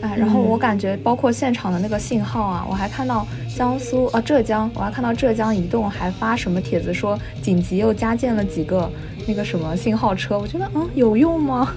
[0.00, 8.90] 哎，然后我感觉包括现场的那个信号啊，我还看到江苏啊浙江，我还看到浙江移动还发什么帖子说紧急又加建了几个
[9.26, 11.74] 那个什么信号车，我觉得嗯有用吗？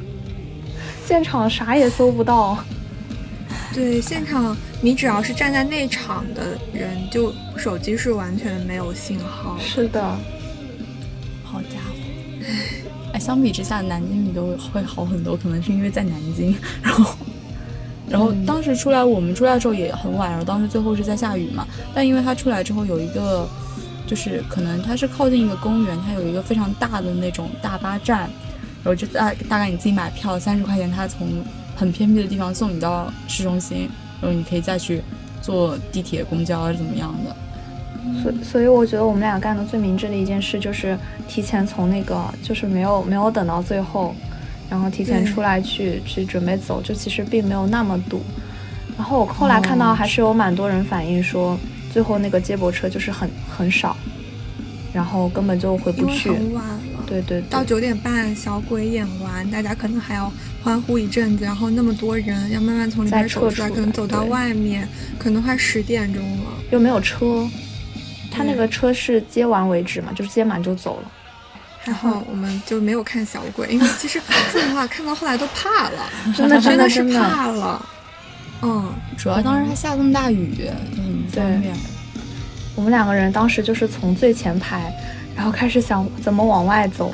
[1.06, 2.58] 现场啥也搜不到。
[3.74, 9.56] 对，现场你只要是站在内场的人，就手机是完全没有信号。
[9.60, 10.18] 是的，
[13.28, 17.16] 相比之下，南京你都会好很多，可能是因为在南京，然后，
[18.08, 23.46] 然后当时出来，我们出来的时候也很晚，然后当时最后是在下雨嘛，但因为它出来之后有一个，
[24.08, 28.30] 就是可能它是靠近一个公园，它有一个非常大的那种大巴站，
[28.82, 31.28] 然后就大大概你自己买票三十块钱，它从
[31.76, 33.90] 很偏僻的地方送你到市中心，
[34.22, 35.02] 然后你可以再去
[35.42, 37.36] 坐地铁、公交怎么样的。
[38.22, 40.98] 所所以我觉得我们俩干的最明智的一件事就是
[41.28, 44.16] 提前从那个就是没有没有等到最后，
[44.70, 48.22] 然后提前出来去去准备走，就其实并没有那么堵。
[48.98, 51.58] 然后我后来看到还是有蛮多人反映说，
[51.92, 53.96] 最后那个接驳车就是很很少，
[54.92, 56.30] 然后根本就回不去。
[56.30, 56.80] 很晚了。
[57.06, 60.30] 对对对，到九点半小鬼演完，大家可能还要
[60.62, 64.86] 欢呼一阵子，然后那么多人要慢慢从里面撤出来可能走到外面，
[65.18, 66.52] 可能快十点钟了。
[66.72, 67.48] 又没有车，
[68.38, 71.12] 他那个车是接完为止嘛，就是接满就走了。
[71.80, 77.84] 还好我们就没有看小鬼，因为其实说实话，看到后来都怕了， 真的真的是怕了。
[78.62, 80.66] 嗯，主要当时还下这么大雨，就
[81.02, 81.74] 很不方便。
[82.76, 84.94] 我们两个人当时就是从最前排，
[85.36, 87.14] 然后开始想怎么往外走，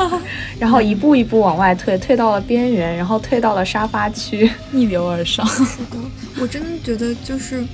[0.58, 5.46] 然后一步一步往外退，退到了边缘，然后退到了沙发区，逆流而上。
[5.46, 5.96] 是的，
[6.40, 7.64] 我真的觉得就是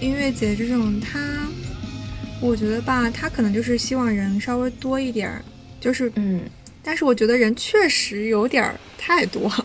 [0.00, 1.18] 音乐节这种，它，
[2.40, 5.42] 我觉得吧，他可能就是希望人稍微多一点儿，
[5.80, 6.40] 就是嗯，
[6.82, 9.64] 但是我觉得人确实有点儿太多了，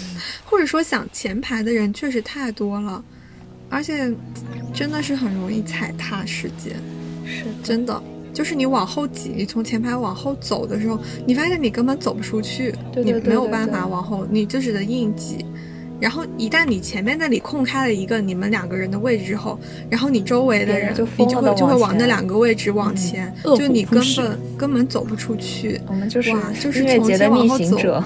[0.44, 3.02] 或者说想前排的人确实太多了，
[3.70, 4.12] 而且
[4.74, 6.76] 真的是很容易踩踏时间，
[7.24, 8.02] 是真的。
[8.34, 15.44] 就是你往后挤，你从前排往后走的时候，你发现你根本走不出去，对对对你没有办法往后，你就只能硬挤。
[16.00, 19.58] 然后一旦你前面那里空开了一个你们两个人的位置之后，
[19.90, 25.80] 然后你周围的人你就会就会往那两个位置往前，恶就你根本根本走不出去。
[25.86, 28.04] 我们就是哇就是从节的逆前往后走行者，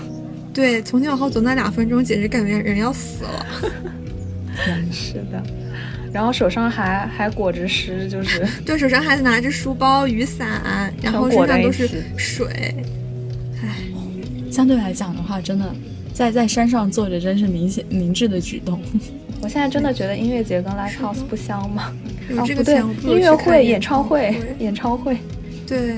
[0.53, 3.47] 对，从前往后走那两分钟，简直感觉人要死了。
[4.93, 5.43] 是的，
[6.13, 12.47] 然后手上还还裹着湿，就是对手上还拿着书包、雨伞，然后身上都是水。
[13.63, 13.77] 唉。
[14.51, 15.75] 相对来讲的话，真的
[16.13, 18.81] 在在山上坐着真是明显明智的举动。
[19.41, 21.93] 我现在真的觉得音乐节跟 live house 不香吗？
[22.31, 25.17] 有这个哦不对钱音乐会、演演唱会会、演唱会，
[25.67, 25.97] 对，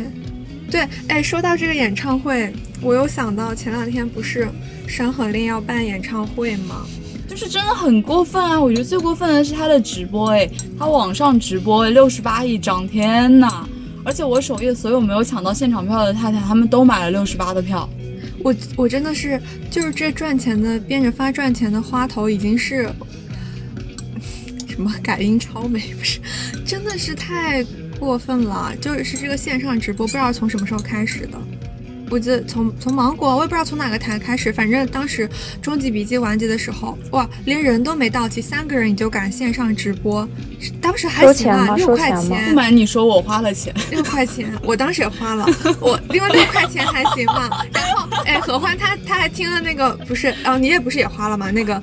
[0.70, 4.48] 对，哎，说到这个演唱会，我又想到前两天不是
[4.86, 6.86] 山河令要办演唱会吗？
[7.28, 8.60] 就是真的很过分啊！
[8.60, 10.48] 我觉得最过分的是他的直播，哎，
[10.78, 13.66] 他网上直播六十八亿张，天呐！
[14.04, 17.88] 而且我首页所有没有抢到现场票的太太，他们都买了六十八的票。
[18.44, 19.40] 我我真的是，
[19.70, 22.88] 就是这赚钱的变着法赚钱的花头，已经是
[24.68, 26.20] 什么改音超美，不是，
[26.66, 27.64] 真的是太
[27.98, 28.76] 过分了。
[28.82, 31.40] 就是这个线上直播，不知道从什么时候开始的。
[32.10, 35.28] 我记得从从芒果，我也不知道从哪个台开始，反正当时
[35.60, 40.28] 终极笔记完结的时候，哇，连人都没到齐，三个人你就敢线上直播，
[40.80, 42.54] 当时还行啊，六块钱不。
[42.54, 43.74] 瞒你说，我花了钱。
[43.90, 45.46] 六块钱，我当时也花了，
[45.80, 47.50] 我另外六块钱还行嘛。
[47.72, 51.50] 然后，哎，何欢他他还听了那个不是，哦，你也不是也花了吗？
[51.50, 51.82] 那个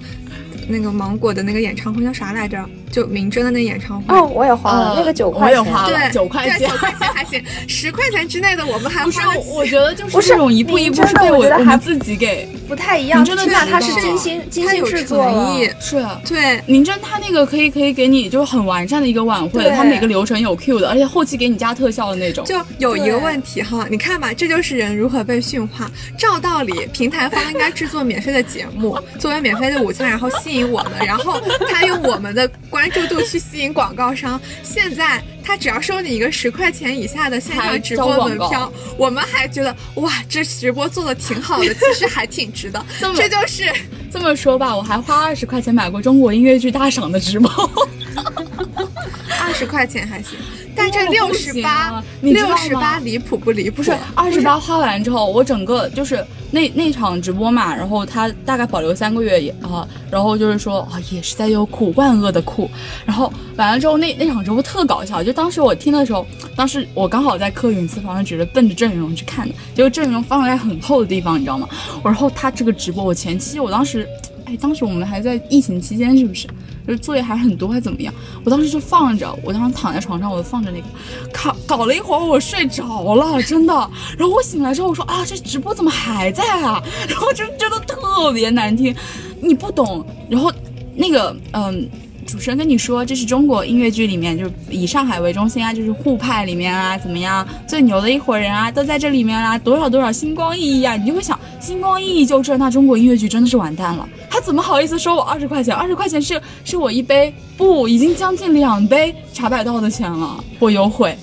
[0.72, 2.58] 那个芒果的那个演唱会叫啥来着？
[2.90, 4.18] 就明侦的那演唱会。
[4.18, 9.20] 哦，我也花了、呃那个九块钱，我也花了对，九块钱对，九块钱还行，十块钱之内的我们还不是
[9.54, 13.22] 我觉得就是不是这种一步一步是被我我觉得还我们自己给不太一样。
[13.22, 16.20] 你真的起码它是精心精心制作了诚意，是啊。
[16.28, 22.44] 对，明真他那个可以可以给你就是很完善的一个晚会，对他每个流程有 Q 的，而且后期给你加特效的那种。
[22.46, 25.90] 就有一个问题哈，你看吧，这就是人如何被驯化。
[26.18, 34.40] 照道理，平台方应该制作免费的节目，作为免费的午餐，然后吸引我们，然后他用我们的关注度去吸引广告商。
[34.64, 42.84] 现在他只要收你一个十块钱以下的线还上直播门票，我们还觉得哇，这直播做的挺好的，其实还挺值的。
[43.00, 43.72] 这这就是
[44.12, 47.50] 这么说吧，我还花二十块钱买过中国音乐剧大赏的直播。
[49.42, 50.38] 二十块钱还行，
[50.76, 53.78] 但这哦六十八六十八离谱不离谱？
[53.78, 62.70] 不是二十八花完之后，我整个就是那那场直播嘛，然后他大概保留三个月也啊，然后就是说啊也是在优酷万恶的酷，
[63.06, 71.68] 然后完了之后那那场直播特搞笑，就当时我听的时候，当时我刚好在客云私房上，只是奔着郑云龙去看的，结果郑云龙放在很厚的地方，你知道吗？
[72.04, 74.08] 然后他这个直播，我前期我当时。
[74.44, 76.48] 哎，当时我们还在疫情期间，是不是？
[76.86, 78.14] 就是作业还很多，还怎么样？
[78.44, 80.86] 我当时就放着，我当时躺在床上，我就放着那个，
[81.32, 83.74] 搞搞了一会儿，我睡着了，真的。
[84.18, 86.82] 然后我醒来之后，我说啊，这直播怎么还在啊？
[87.08, 88.96] 然后就真的特别难听，
[89.42, 90.06] 你不懂。
[90.30, 90.52] 然后
[90.96, 91.90] 那个嗯。
[92.32, 104.08] 主持人跟你说这是中国音乐剧里面就是以上海为中心啊，就是沪派里面啊怎么样最牛的一伙人啊都在这里面啦，多少多少星光熠熠啊，你就会想星光熠熠就这，那中国音乐剧真的是完蛋了。
[104.30, 105.76] 他怎么好意思收我二十块钱？
[105.76, 111.14] 二十块钱是是我一杯不已经将近两杯茶百道的钱了，我有悔。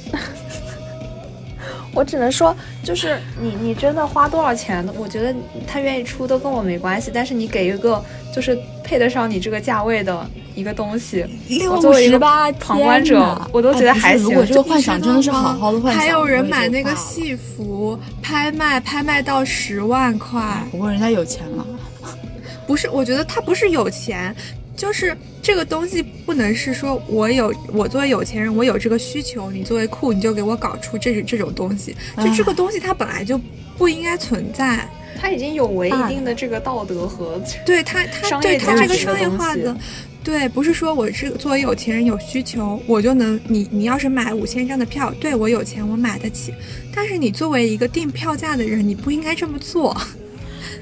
[1.99, 5.35] 我只能说，就是你你真的花多少钱，我觉得
[5.67, 7.11] 他愿意出都跟我没关系。
[7.13, 8.01] 但是你给一个
[8.33, 10.25] 就是配得上你这个价位的
[10.55, 11.27] 一个东西，
[11.69, 14.21] 我作为一个旁观者，我都觉得还行。
[14.21, 20.41] 哎如果这个幻想真的是好好的幻想，还有人买那个戏服拍卖，拍卖到十万块。
[20.71, 21.67] 不过人家有钱了，
[22.65, 24.33] 不是，我觉得他不是有钱，
[24.79, 33.39] 就是这个东西不能是说我有我作为有钱人，我有这个需求，你作为酷你就给我搞出这这种东西，就这个东西它本来就
[33.77, 34.89] 不应该存在。
[35.21, 39.77] 它已经有违一定的这个道德和对它 它对业价值他这个商业化的，
[40.23, 46.55] 对，不是说我是作为有钱人有需求，我就能你你要是买五千张的票，对我有钱我买得起，
[46.95, 49.97] 但是你作为一个定票价的人，你不应该这么做。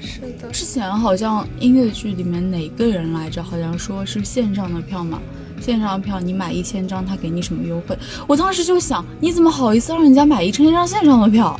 [0.01, 3.43] 是的，之前好像音乐剧里面哪个人来着？
[3.43, 5.21] 好像说是线上的票嘛，
[5.61, 7.97] 线上的票你买一千张，他给你什么优惠？
[8.27, 11.59] 我当时就想，你怎么好意思让人家买一千张线上的票？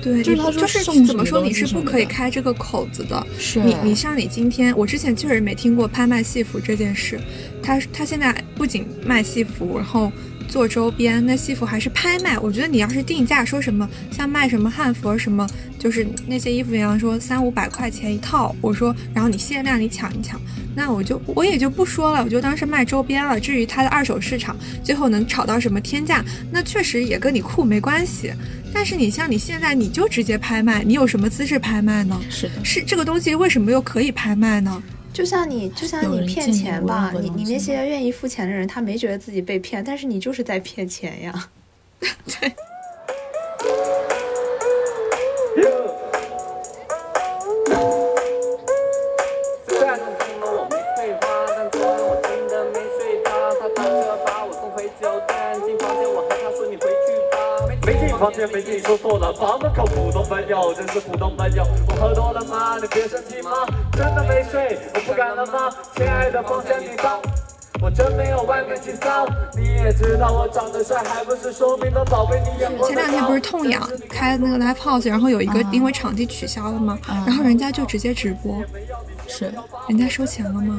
[0.00, 3.26] 对，就是他说就是送什么怎么说，你是不可以开这个口子的。
[3.36, 7.18] 是你你像你今天，我之前确实没听过拍卖戏服这件事。
[7.60, 10.10] 他他现在不仅卖戏服，然后
[10.48, 12.38] 做周边，那西服还是拍卖。
[12.38, 15.46] 我觉得你要是定价说什么像卖什么汉服什么，
[15.78, 20.40] 就是那些衣服一样说三五百块钱一套，我说然后你限量你抢一抢，
[20.74, 23.38] 那我就我也就不说了，我就当是卖周边了。
[23.38, 28.32] 至于它的二手市场最后能炒到什么天价，那确实也跟你酷没关系。
[28.72, 32.20] 但是你像你现在你就直接拍卖，你有什么资质拍卖呢？
[32.30, 34.82] 是的，是这个东西为什么又可以拍卖呢？
[35.18, 41.50] 就像你就像你骗钱吧你你那些愿意付钱的人，他没觉得自己被骗，但是你就是在骗钱呀。
[42.24, 42.54] 虽
[58.18, 61.64] 说错了，房门口普通朋友，真是普通朋友。
[61.88, 62.76] 我喝多了吗？
[62.80, 63.50] 你别生气吗？
[63.92, 65.70] 真的没睡，我不敢了吗？
[65.94, 67.16] 亲爱的，放下你吧。
[67.80, 68.76] 我真没有外面
[69.56, 76.98] 你也知道我长得帅，还不是说明了宝贝你眼光前两天不是痛痒开那个 live house，然后有一个啊因为场地取消了吗？
[77.06, 78.60] 啊然后人家就直接直播，
[79.28, 79.52] 是
[79.88, 80.76] 人家收钱了吗？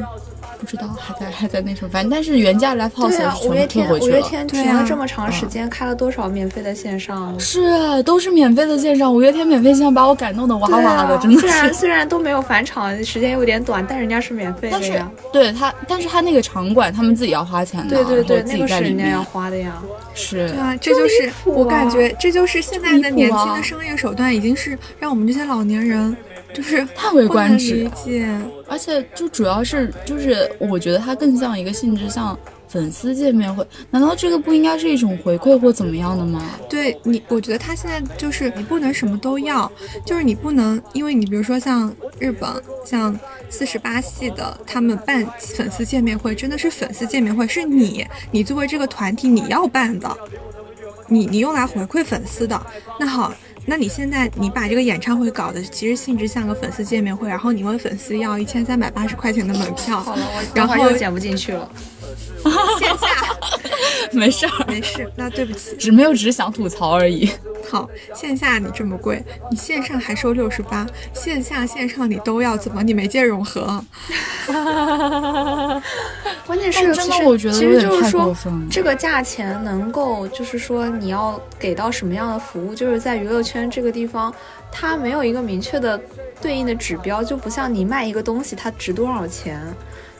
[0.60, 4.12] 不知道还在还在那什么，反正但是原价 live 对 house 啊，是全部退五月天回去了。
[4.12, 7.39] 五月天对啊停了这么长时间，开了多少免费的线上？
[7.39, 11.74] 是，都是免费的线上，五月天免费线上把我感动的哇哇的，啊真的虽然。
[11.74, 15.12] 虽然都没有返场，时间有点短，但人家是免费但是的呀。
[15.32, 19.82] 对他，但是他那个场馆他们自己要花钱的，对对对，自那个己在里面是人家要花的呀。
[20.14, 26.16] 是对啊，这就是我感觉这就是现在的年轻啊的商业手段，已经是让我们这些老年人
[26.54, 28.28] 就是叹为观止理解。
[28.68, 32.38] 而且就主要是就是我觉得它更像一个性质，像
[32.68, 36.39] 粉丝见面会，难道这个不应该是一种回馈或怎么样的吗？
[36.70, 39.72] 对你，我觉得他现在就是你不能什么都要，
[40.06, 42.47] 就是你不能，因为你比如说像日本，
[42.86, 43.18] 像
[43.50, 50.16] 四十八系的，他们办粉丝见面会，真的是粉丝见面会，是你，你作为这个团体你要办的，
[51.08, 52.62] 你你用来回馈粉丝的。
[53.00, 53.34] 那好，
[53.70, 60.03] 那你现在你把这个演唱会搞得其实性质像个粉丝见面会，然后你问粉丝要一千三百八十块钱的门票，
[60.55, 61.72] 然后又剪不进去了。
[62.80, 63.08] 线下
[64.12, 65.76] 没事儿，没事，那对不起。
[65.78, 67.30] 只没有只是想吐槽而已。
[67.70, 73.84] 好，线下你这么贵，你线上还收六十八，线下线上你都要，怎么你没见融合？
[76.48, 84.34] 关键是，但真的其实我觉得其有点太实就是说过分了，这个价钱能够，就是说你要给到什么样的服务，就是在娱乐圈这个地方，
[84.72, 86.00] 它没有一个明确的
[86.42, 89.62] 对应的指标，就不像你卖一个东西它值多少钱。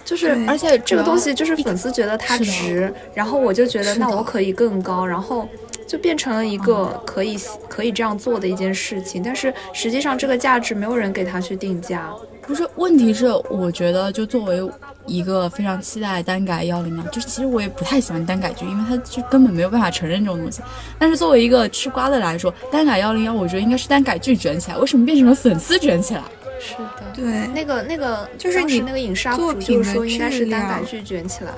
[0.10, 5.48] 就是，而且这个东西就是粉丝觉得它值，然后我就觉得那我可以更高，然后
[5.86, 7.38] 就变成了一个可以
[7.68, 9.22] 可以这样做的一件事情。
[9.22, 12.12] 但是实际上这个价值没有人给他去定价。
[12.42, 14.68] 不是，问题是我觉得就作为
[15.06, 20.64] 一个非常期待单改幺零幺，就是其实我也不太喜欢单改剧，因为他就根本没有办法承认这种东西。
[20.98, 26.24] 但是作为一个吃瓜的来说，单改幺零幺，我觉得应该是单改剧卷起来，为什么变成了粉丝卷起来？
[26.60, 31.52] 是的，对，那个那个就是你那个影视作主品说应该是单改量剧卷起来。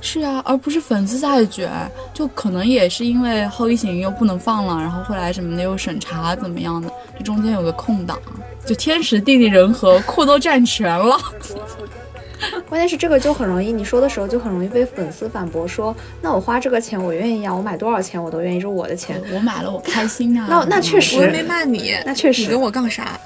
[0.00, 1.70] 是啊，而不是粉丝在卷，
[2.12, 8.18] 就可能也是因为后疫情又不能放了，然后后来什么的又审查怎么样的，这中间有个空档，
[8.66, 11.18] 就天时地利人和，库都占全了。
[12.68, 19.18] 关键是这个就很容易，你说的时候就很容易被粉丝反驳说，那我花这个钱我愿意啊，我买多少钱我都愿意，这是我的钱。
[19.32, 20.46] 我买了我开心啊。
[20.50, 23.18] 那那确实，我又没骂你，那确实，你跟我杠啥？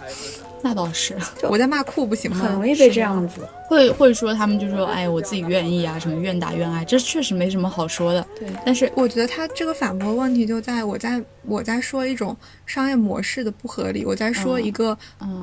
[0.63, 2.39] 那倒是，我在骂酷不行吗？
[2.39, 8.27] 很容易被这样子，会会说他们就说，哎，我自己愿意啊，什么愿打愿挨，这确实没什么好说的。
[8.39, 12.37] 对，但是我觉得他这个反驳问题就在我在我在说一种
[12.67, 14.97] 商业模式的不合理，我在说一个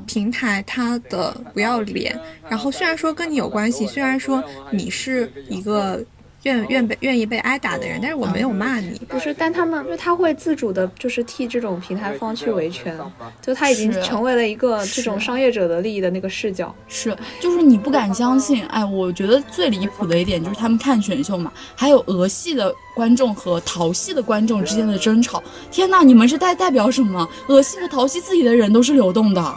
[0.05, 2.19] 平台它的不要脸。
[2.49, 6.03] 然后虽然说跟你有关系，虽然说你是一个。
[6.45, 12.95] 愿愿被愿意被挨打的人，但是我没有骂你，不是，但他们就他会自主的，就是替这种平台方去维权，
[13.41, 27.27] 就他已经成为了一个这种商业者的利益的那个视角，是，就是你不敢相信，哎，我觉得最离谱的一点就是他们看选秀嘛，还有俄系的观众和淘系的观众之间的争吵，天呐，你们是代代表什么？
[27.47, 29.55] 俄系和淘系自己的人都是流动的，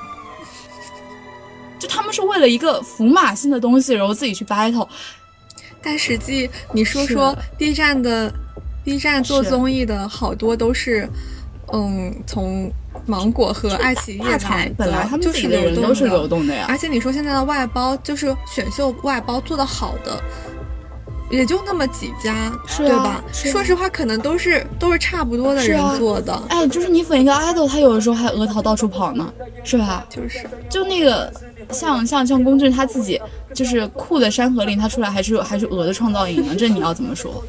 [1.78, 4.88] 就他们是为了一个符码性的东西，然后自己去 battle。
[5.82, 8.32] 但实际你说说 B 站的
[8.84, 11.08] ，B 站做综艺的好多都是，
[11.72, 12.70] 嗯，从
[13.06, 16.66] 芒果和爱奇艺来的，他们就是的人都是流动的呀。
[16.68, 20.20] 而且你说现在的外包，就是选秀外包做的好的，
[21.30, 23.22] 也就那么几家，对吧？
[23.32, 26.42] 说实话，可能都是都是差不多的人做的。
[26.48, 30.04] 哎，就是你粉一个 idol，他有的时候还额头到处跑呢，是吧？
[30.10, 31.32] 就是，就那个。
[31.70, 33.20] 像像像龚俊他自己
[33.54, 37.42] 就是酷的《山河令》，他出来还是还是鹅的创造营呢，这你要怎么说，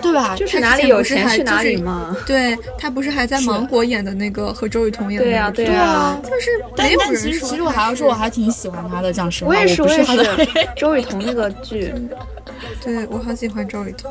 [0.00, 0.34] 对吧？
[0.36, 2.16] 就是哪里有钱去哪里嘛。
[2.26, 5.24] 对他不是还在芒果演的那个和周雨彤演的？
[5.24, 6.50] 对呀对啊，就是。
[6.76, 9.50] 但但其实其实我还要说，我还挺喜欢他的，讲实话。
[9.50, 10.48] 我也是，我也是。
[10.76, 11.92] 周雨彤那个剧，
[12.82, 14.10] 对我好喜欢周雨彤。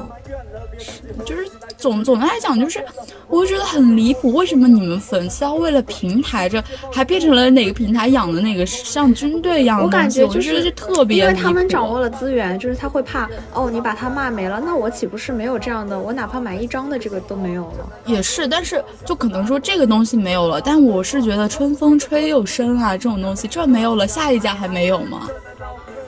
[1.25, 1.45] 就是
[1.77, 2.83] 总总的来讲，就是
[3.27, 9.95] 我会觉得很离谱，为什么你们粉丝要为了平台这还变成了哪个平台养的那个像军队一样的东西？
[9.95, 15.97] 我感觉就是特别，因为他们掌握了资源，就是他会怕哦，你把他骂没了，那我岂不是没有这样的？
[15.97, 17.89] 我哪怕买一张的这个都没有了。
[18.05, 25.27] 也是，但是就可能说这个东西没有了，但我是觉得春风吹又生啊，这种东西这没有了，下一家还没有吗？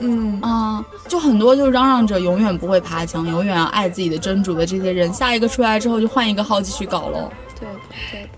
[0.00, 7.30] 嗯啊，就很多就嚷嚷着永远不会爬墙，永远要爱自己的真主的这些人，下一个出来之后就换一个号继续搞喽。
[7.58, 7.68] 对
[8.10, 8.28] 对的。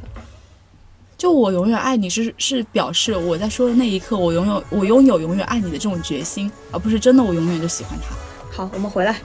[1.18, 8.14] 就我永远爱你是是表示我在说的那一刻，我拥有我拥有永远爱你的这种决心，而不是真的我永远就喜欢他。
[8.50, 9.16] 好，我们回来。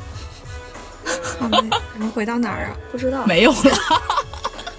[1.40, 2.78] 我们回到哪儿啊？
[2.92, 3.26] 不知道。
[3.26, 3.58] 没有了。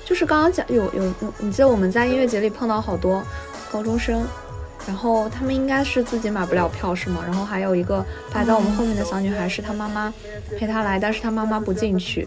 [0.06, 3.22] 就是刚刚讲有有有，你记得我们在音乐节里碰到好多
[3.70, 4.24] 高中生。
[4.84, 7.22] 然后他们应该是自己买不了票是吗？
[7.24, 10.12] 然后还有一个排在我们后面的小女孩是她妈妈
[10.58, 12.26] 陪她来，但是她妈妈不进去。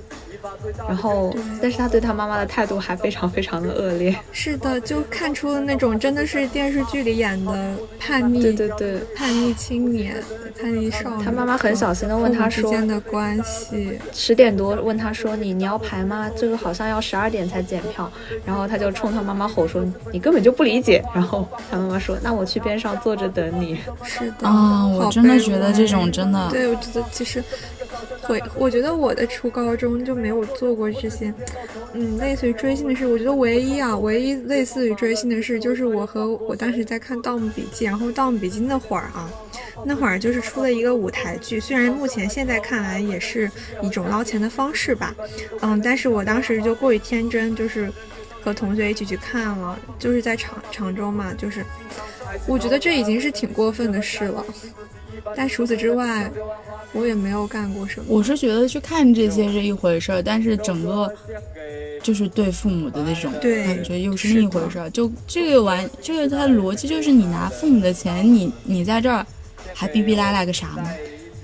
[0.87, 4.15] 然后，但是他对他妈妈的态度还非常非常的恶劣。
[4.31, 10.15] 是的，就看出了那种真的是电视剧里演的叛逆，对对对，叛逆青年、
[10.61, 11.23] 叛逆少女。
[11.23, 16.29] 他妈妈很小心的问他说：“之间的关系。”十点多问他说：“你你要排吗？
[16.35, 18.11] 这个好像要十二点才检票。”
[18.45, 27.43] 然后他就冲他妈妈吼说：“你根本就不理解。”然后他妈妈说：“那我去边上坐着等你。”是的啊，我真的觉得这种真的，对我觉得其实。
[28.23, 31.33] 会，我觉得我的初高中就没有我做过这些，
[31.93, 33.07] 嗯，类似于追星的事。
[33.07, 39.29] 我觉得唯一啊，唯一类似于追星的事，就是我和我当时在看《盗墓笔记》，然后《盗墓笔记》那会儿啊，
[39.85, 43.49] 那会儿就是出了一个舞台剧，虽然目前现在看来也是
[43.81, 45.15] 一种捞钱的方式吧，
[45.61, 47.91] 嗯，但是我当时就过于天真，就是
[48.41, 51.63] 和同学一起去看了，就是在常常州嘛，就是
[52.47, 54.45] 我觉得这已经是挺过分的事了，
[55.35, 56.29] 但除此之外。
[56.97, 58.05] 我也没有干过什么。
[58.07, 61.13] 我是觉得去看这些是一回事儿，但是整个
[62.01, 64.89] 就是对父母的那种感觉又是另一回事儿。
[64.91, 69.25] 就这个玩，这个它的逻辑就是你拿父母的钱，你你在这儿
[69.73, 70.89] 还逼逼赖赖个啥呢？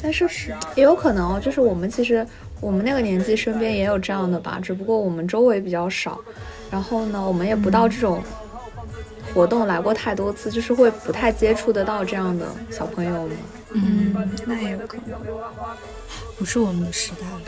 [0.02, 0.26] 但是
[0.74, 2.26] 也有可能，就是我们其实
[2.62, 6.18] 我们那个年纪身边也有这样的吧，只不过我们周围比较少。
[6.72, 8.24] 然后呢，我们也不到这种
[9.34, 13.32] 活动来过太多次，就是会不太接触得到这样的小朋友们。
[13.74, 14.14] 嗯，
[14.46, 15.20] 那也有可能，
[16.38, 17.42] 不是我们的时代了。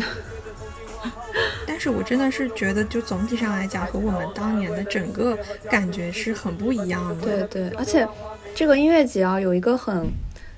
[1.68, 5.38] 但是我真的是觉得，就总体上来讲，和我们当年的整个
[5.70, 7.16] 感觉是很不一样的。
[7.16, 8.08] 对对，而且
[8.56, 10.08] 这个音乐节啊，有一个很，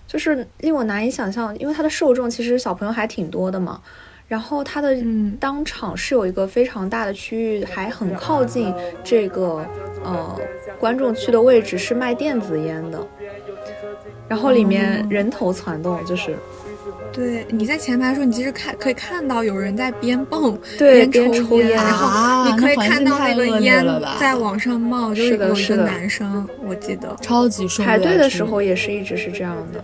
[0.08, 3.82] 就是令我难以想象，因为它的受众其实小朋友还挺多的嘛。
[4.28, 4.98] 然后它的
[5.40, 8.74] 当场是有一个非常大的区域，还很靠近
[9.04, 9.64] 这个
[10.04, 10.40] 呃
[10.80, 13.08] 观众区的位置，是卖电子烟的。
[14.28, 16.36] 然后里面人头攒动，就是
[17.16, 23.86] 对，你在前排的时候，你其实看可以看到有人在边蹦对边边抽烟然啊后你可以看到那个烟
[24.20, 27.16] 在往上冒，就是有一个男生，我记得。
[27.22, 29.84] 超级受不了排队的这个时候也是一直是这样的。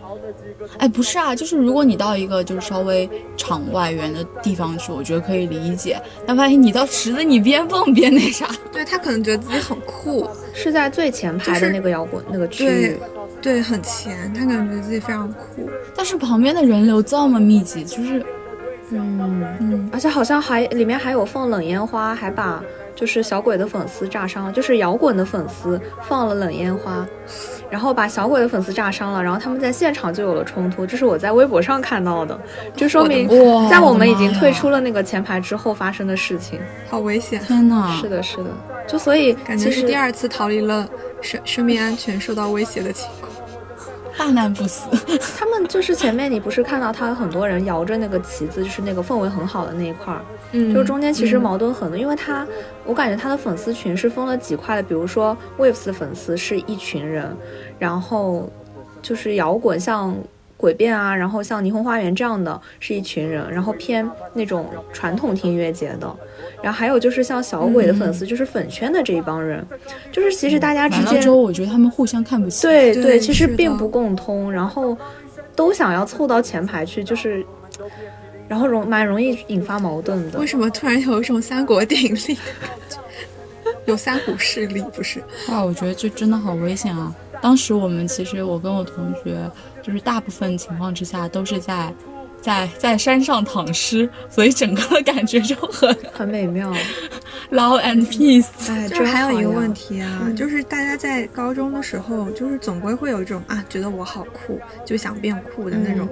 [0.78, 6.00] 哎，不是啊，就是如果你到一个就是稍微场外缘的地方去，我觉得可以理解。
[6.26, 12.98] 但万一你到池子，你边蹦边那啥，对他可能觉得自己很酷，是在最前排的那个摇滚那个区域
[13.42, 15.70] 对，对，很前，他感觉自己非常酷。
[15.96, 18.24] 但是旁边的人流这么密集，就是
[18.90, 22.64] 嗯嗯，而且好像还里面还有放冷烟花，还把
[22.94, 27.08] 就是小鬼的粉丝炸伤了，就是摇滚的粉丝放了冷烟花，
[27.72, 32.38] 然后把小鬼的粉丝炸伤了，然后他们在现场就有了冲突，这是我在微博上看到的，
[32.76, 33.28] 就说明
[33.70, 36.60] 在我们已经退出了那个前排之后发生的事情。
[36.90, 37.42] 好危险！
[37.42, 38.50] 天呐，是的，是的，
[38.86, 40.86] 就所以感觉是其实第二次逃离了
[41.22, 43.32] 生生命安全受到威胁的情况。
[44.18, 44.90] 大难不死。
[45.40, 50.22] 他们就是前面你不是看到他有很多人摇着那个旗子，就是那个氛围很好的那一块儿，
[50.52, 52.48] 嗯就是中间其实嗯矛盾很多，因为他
[52.86, 57.36] 我感觉他的粉丝群是分了几块的，比如说 Waves 的粉丝是一群人，
[57.80, 58.50] 然后
[59.02, 60.16] 就是摇滚像。
[60.62, 66.16] 诡辩啊，然后像霓虹花园这样的是一群人，然后偏那种传统听音乐节的，
[66.62, 69.66] 然后还有就是像小鬼的粉丝，就是粉圈的这一帮人，
[70.12, 72.62] 就是其实大家之间我觉得他们互相看不起。
[72.62, 74.96] 对对对，其实并不共通，然后
[75.56, 77.44] 都想要凑到前排去，就是，
[78.52, 80.46] 然后容蛮容易引发矛盾的为。
[80.46, 82.98] 什么突然有一种三国鼎立的感觉？
[83.88, 85.24] 有三股势力不是？
[85.48, 87.16] 哇，我觉得这真的好危险啊！
[87.42, 89.50] 当时我们其实我跟我同学，
[89.82, 91.94] 就是大部分情况之下都是在
[92.42, 96.74] 在在山上躺尸，所以整个的感觉就很 很美妙
[97.52, 98.48] ，love and peace。
[98.68, 106.06] 哎，就还有一个问题，啊，嗯就是大家在高中的时候，就是总归会有一种啊，觉得我好酷，就想变酷的那种、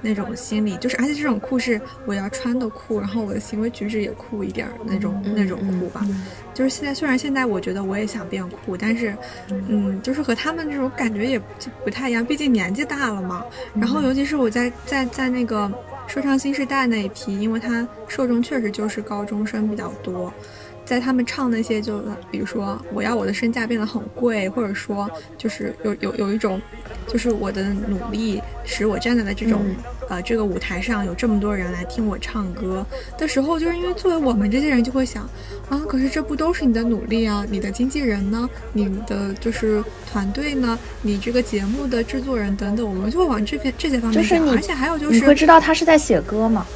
[0.00, 6.06] 那种心理，就是而且这种酷是我要穿的酷，然后我的行为举止也酷一点儿那种、那种酷吧。
[6.54, 9.16] 就是现在虽然现在我觉得我也想变酷，但是
[9.50, 13.44] 嗯，就是和他们这种感觉也就不太一样，毕竟年纪大了嘛。
[13.74, 15.70] 然后尤其是我在在在那个
[16.06, 20.32] 说唱新时代那一批，因为他受众确实就是高中生比较多。
[20.88, 26.58] 在他们唱那些就，比如说我要我的身价变得很贵，或者说就是有有有一种，
[27.06, 29.60] 就是我的努力使我站在了这种、
[30.08, 32.86] 呃这个舞台上，有这么多人来听我唱歌
[33.18, 35.28] 的时候，就是因为作为我们这些人就会想
[35.68, 37.44] 啊，可是这不都是你的努力啊？
[37.50, 38.48] 你的经纪人呢？
[38.72, 40.78] 你的就是团队呢？
[41.02, 46.66] 你这个节目的制作人等等，我们就会往这边这些方面想，就是，而且还有就是你是会知道他是在写歌嘛？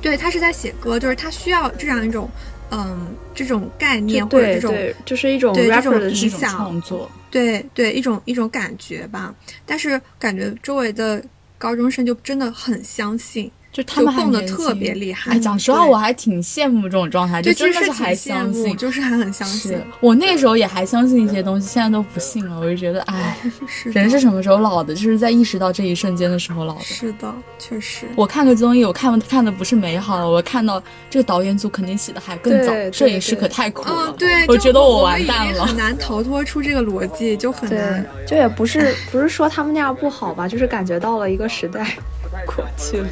[0.00, 2.26] 对他是在写歌，就是他需要这样一种。
[2.70, 4.74] 嗯，这种概念或者这种
[5.04, 9.34] 就是一种对这种的理想创作，对对，一种一种感觉吧。
[9.64, 11.22] 但是感觉周围的
[11.58, 15.32] 高中生就真的很相信，就他们还蹦的特别厉害。
[15.32, 18.76] 哎，讲实话，我还挺羡慕这种状态，就真的是还，相信。
[18.76, 19.76] 就是还很相信。
[19.98, 22.60] 我那个时候也还相信一些东西，现在都不信了。
[22.60, 23.36] 我就觉得，哎，
[23.66, 24.94] 是人是什么时候老的？
[24.94, 26.84] 就是在意识到这一瞬间的时候老的。
[26.84, 28.06] 是的，确实。
[28.14, 30.80] 我看个综艺，我看看的不是美好，我看到
[31.10, 34.06] 这个导演组肯定起的还更早摄影师可太苦了。
[34.06, 35.76] 嗯，对，我觉得我完蛋了很。
[35.76, 41.96] 难逃脱出这个逻辑，就很难。，就也不是不是说他们那样不好吧，就是感觉到了一个时代
[42.46, 43.08] 过去了。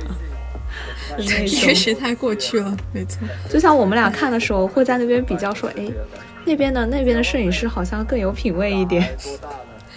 [1.18, 3.18] 是那一个种时代过去了，没错。
[3.50, 5.86] 就像我们俩看的时候，会在那边比较说，哎，
[6.44, 9.08] 那边的那边的摄影师好像更有品味一点。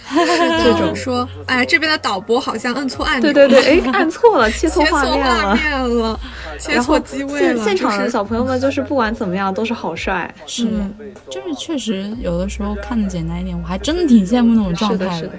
[0.62, 5.54] 这种说，哎，这边的导播好像摁错按钮了，对对对，哎，按错了，切错切错画面画了。
[5.56, 6.20] 面了，
[6.60, 7.56] 切然后错机位了。
[7.56, 10.94] 现现场的小朋友们就是不管怎么样都是好帅，是，嗯
[11.28, 15.32] 就是确实有的时候看的简单一点，我还真的挺羡慕那种状是的，态是的。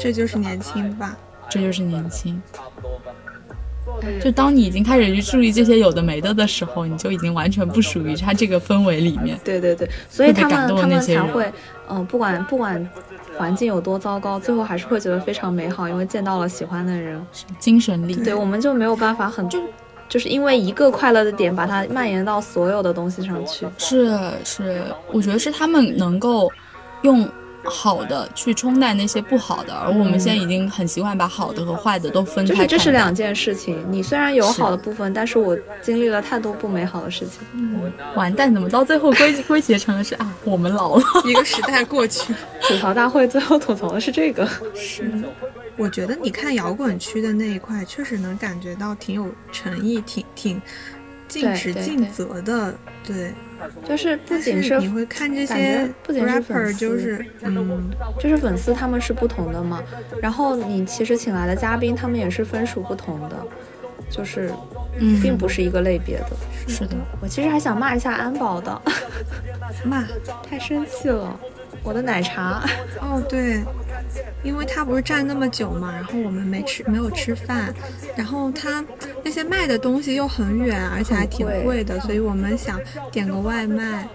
[0.00, 1.16] 这就是年轻吧。
[1.48, 2.40] 这就是年轻。
[4.22, 9.38] 就当你已经开始去注意这些有的没的的时候，你就已经完全不属于他这个氛围里面。
[9.44, 11.52] 对对对，所以他们他们才会，
[11.88, 12.88] 嗯、不管不管
[13.36, 17.20] 环境有多糟糕，最后还是会觉得非常美好，因为见到了喜欢的人。
[17.58, 18.14] 精神力。
[18.16, 19.60] 对，我们就没有办法很就
[20.08, 23.66] 就是因为一个快乐的点，把它蔓延到所有的东西上去。
[23.78, 24.82] 是是，
[25.12, 26.50] 我觉得是他们能够
[27.02, 27.28] 用
[27.64, 32.66] 好的去冲淡那些不好的，而我们现在已经很习惯把好的和坏的都分就是开。
[32.66, 37.40] 这是两件事情，你虽然有好的部分，但是我经历了太多不美好的事情。
[37.52, 41.02] 嗯完蛋，怎么到最后归 归结成了是啊，我们老了。
[41.24, 45.10] 一个时代过去， 吐槽大会最后吐槽的是这个，是，
[45.76, 50.60] 我觉得你看摇滚区的那一块，确实能感觉到挺有诚意，挺挺
[51.30, 52.10] 尽职尽对对对。
[52.10, 52.74] 责的，
[53.06, 53.32] 对。
[53.86, 59.82] 就是不仅是你会看这些不仅是粉丝就是嗯，就是粉丝他们是不同的嘛，
[60.22, 63.36] 然后你其实请来的嘉宾他们也是分属不同的，
[64.10, 64.50] 就是
[64.98, 65.20] 嗯。
[65.20, 66.30] 并不是一个类别的。
[66.66, 68.80] 是的，我其实还想骂一下安保的，
[69.84, 70.06] 骂。
[70.48, 71.38] 太生气了，
[71.82, 72.62] 我的奶茶。
[73.00, 73.62] 哦对，
[74.42, 77.72] 因为他不是站那么久嘛，然后我们没吃没有吃饭，
[78.16, 78.84] 然后他
[79.24, 82.80] 那些卖的东西又很远，而且还挺贵的，所以我们想
[83.10, 84.06] 点个外卖。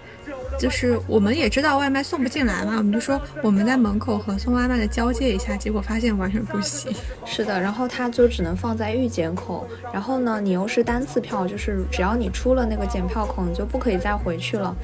[0.58, 6.92] 就是我们也知道外卖送不进来嘛，我们就说我们在门口和送外卖的交接一下，结果发现完全不行。
[7.26, 14.74] 是的，然后它就只能放在预检口，然后呢，你又是单次票，就是只要你出了那个检票口，你就不可以再回去了。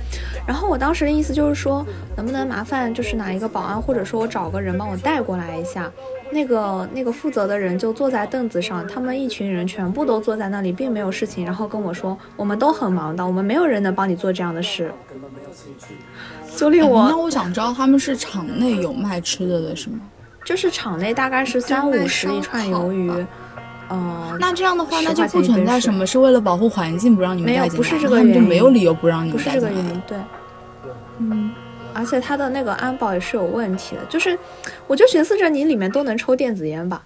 [0.46, 1.86] 然后我当时的意思就是说，
[2.16, 5.90] 能不能麻烦就是哪一个保安，或者说我找个人帮我带过来一下。
[6.32, 14.90] 那个那个负责的人就坐在凳子上，他们一群人全部都坐在那里，并没有事情，然后跟我说，我们都很忙的，我们没有人能帮你做这样的事。
[16.56, 20.00] 就令我、哎那我想知道他们是场内有卖吃的的是吗？
[20.44, 23.10] 就是场内大概是三五十一串鱿鱼，
[23.90, 29.68] 嗯、那这样的话，那就不存在什么是为了保护环境不让你们没有带进来，不是这那他们就个原因没有理由不让你们带进来。
[29.68, 30.18] 这个原因，对，
[31.18, 31.50] 嗯，
[31.94, 34.38] 而且它的那个安保也是有问题的，就是
[34.86, 37.02] 我就寻思着你里面都能抽电子烟吧，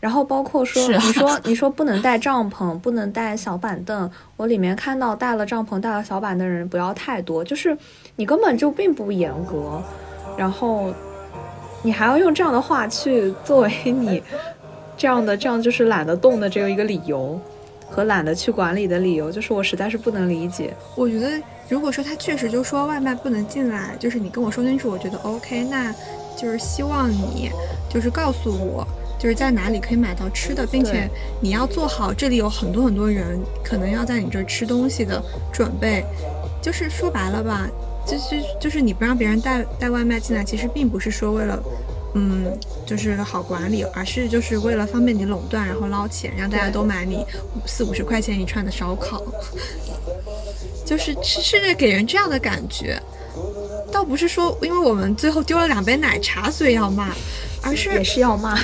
[0.00, 7.76] 然后包括说、啊你说你说不能带帐篷，不能带小板凳，我里面看到带了帐篷、带了小板凳的人不要太多，就是
[8.16, 9.82] 你根本就并不严格，
[10.36, 10.92] 然后
[11.82, 14.22] 你还要用这样的话去作为你
[14.96, 17.40] 这样的这样就是懒得动的这个一个理由。
[17.90, 20.76] 和懒得去管理的理由，就是我实在是不能理解。
[20.94, 25.94] 我觉得，如果说他确实就说外卖不能进来，就是你跟我说清楚，我觉得 OK，那
[26.36, 27.50] 就是希望你
[27.90, 28.86] 就是告诉我，
[29.18, 31.08] 就是在哪里可以买到吃的，并且
[31.40, 35.22] 你要做好这里有很多很多人可能要在你这儿吃东西的
[35.52, 36.04] 准备。
[36.62, 37.68] 就是说白了吧，
[38.06, 41.62] 就是就是你不让别人带带外卖进来，其实并不是说为了。
[42.14, 47.24] 嗯，就是好管理，而是就是为了方便你垄断，然后捞钱，让大家都买你
[47.66, 49.22] 四五十块钱一串的烧烤。
[50.84, 52.98] 就是是是给人这样的感觉，
[53.92, 57.14] 倒不是说因为我们最后丢了两杯奶茶所以要骂，
[57.62, 58.58] 而是也是要骂。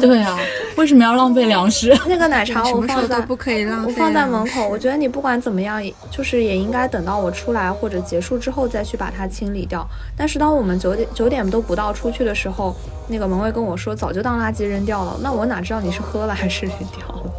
[0.00, 0.38] 对啊，
[0.76, 1.96] 为什么要浪费粮食？
[2.06, 4.68] 那个奶茶我放在都不可以浪费我放在门口。
[4.68, 9.86] 我觉得你不管怎么样，就是也应该等到我出来或者结束之后再去把它清理掉。
[10.16, 12.74] 但是当我们九点九点都不到出去的时候，
[13.08, 15.16] 那个门卫跟我说早就当垃圾扔掉了。
[15.22, 17.32] 那我哪知道你是喝了还是扔掉了？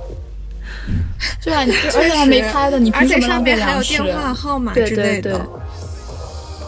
[1.43, 4.03] 对啊，你而且还没开的，你凭而且什么浪费上面还有粮食？
[4.03, 5.31] 电话号码对之类的。
[5.31, 5.41] 对对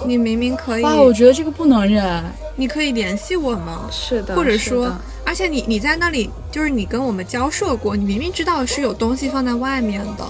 [0.06, 2.24] 你明明可以，哇，我觉得这个不能忍。
[2.56, 4.88] 你可以联系我吗，是的，或者说
[5.26, 10.26] 而且你你在那里，就是你跟我们交涉过，你明明知道是有东西放在外面的，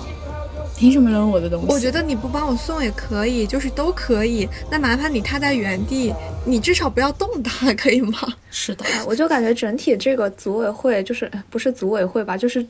[0.78, 1.68] 凭什么扔我的东西？
[1.70, 4.48] 我觉得你不帮我送也可以，就是都可以。
[4.72, 6.14] 那麻烦你他在原地，
[6.46, 8.18] 你至少不要动它，可以吗？
[8.50, 12.66] 是的，哎我就感觉整体这个组委会就是呃不是组委会吧，就是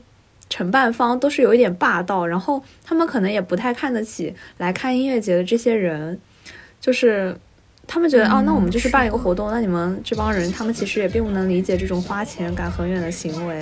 [0.48, 6.18] 承办方都是有一点霸道，然后他们可能也不太看得起来看音乐节的这些人，
[6.80, 7.36] 就是
[7.86, 13.60] 他们觉得、啊，那我们就是办一个活动，那你们这帮人他们其实也并不能理解这种花钱赶很远的行为，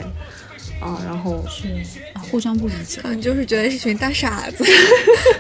[0.81, 1.69] 啊，然后是
[2.15, 3.01] 啊互相不理解。
[3.01, 4.65] 可能就是觉得是群大傻子，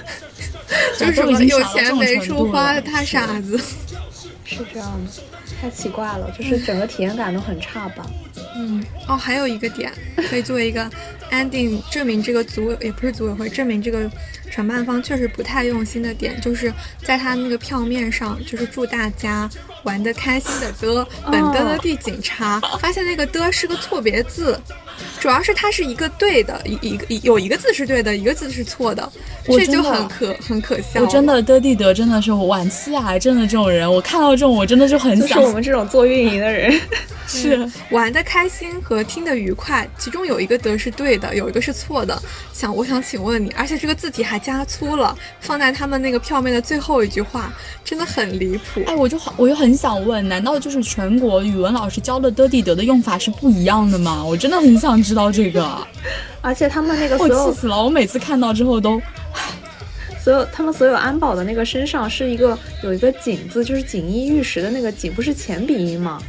[0.98, 3.59] 就都是有钱没处花的大傻子。
[4.47, 5.23] 是这样的，
[5.61, 8.06] 太奇怪了，就是整个体验感都很差吧。
[8.09, 8.24] 嗯，
[9.09, 9.93] 哦，还有一个点
[10.29, 10.91] 可以作为一个
[11.31, 14.11] ending 证明这个组委也不是组委会，证明这个
[14.51, 16.73] 承办方确实不太用心的点，就是
[17.03, 19.49] 在他那个票面上，就是祝大家
[19.83, 24.59] 玩的开心的的，本的的地警察，发现那个的是个错别字。
[25.19, 29.11] 主要是它是一个对的，一一个有一个字是对的，一个字是错的，
[29.45, 31.01] 这就很可很可笑。
[31.01, 36.79] 我真的的地德真的是我晚期癌症的这种人，我看到这种我真的就很就是想我们这种做运营的人，
[37.27, 42.21] 是玩的开心和听的愉快，其中有一个德是对的，有一个是错的。
[42.53, 47.53] 想，我想请问你，而且这个字体还加粗了，放在他们那个票面的最后一句话，
[47.85, 48.83] 真的很离谱。
[48.87, 54.25] 哎，我就好，我就很想问，难道就是全国语文老师教的德地德的用法是不一样的吗？
[54.25, 55.87] 我真的很想知道这个，
[56.41, 57.83] 而且他们那个 我气死了！
[57.83, 59.01] 我每次看到之后都，
[60.23, 66.23] 所有他们所有安保的那个身上是一个有一个锦字，就是锦衣玉食的那个锦，不是前鼻音吗？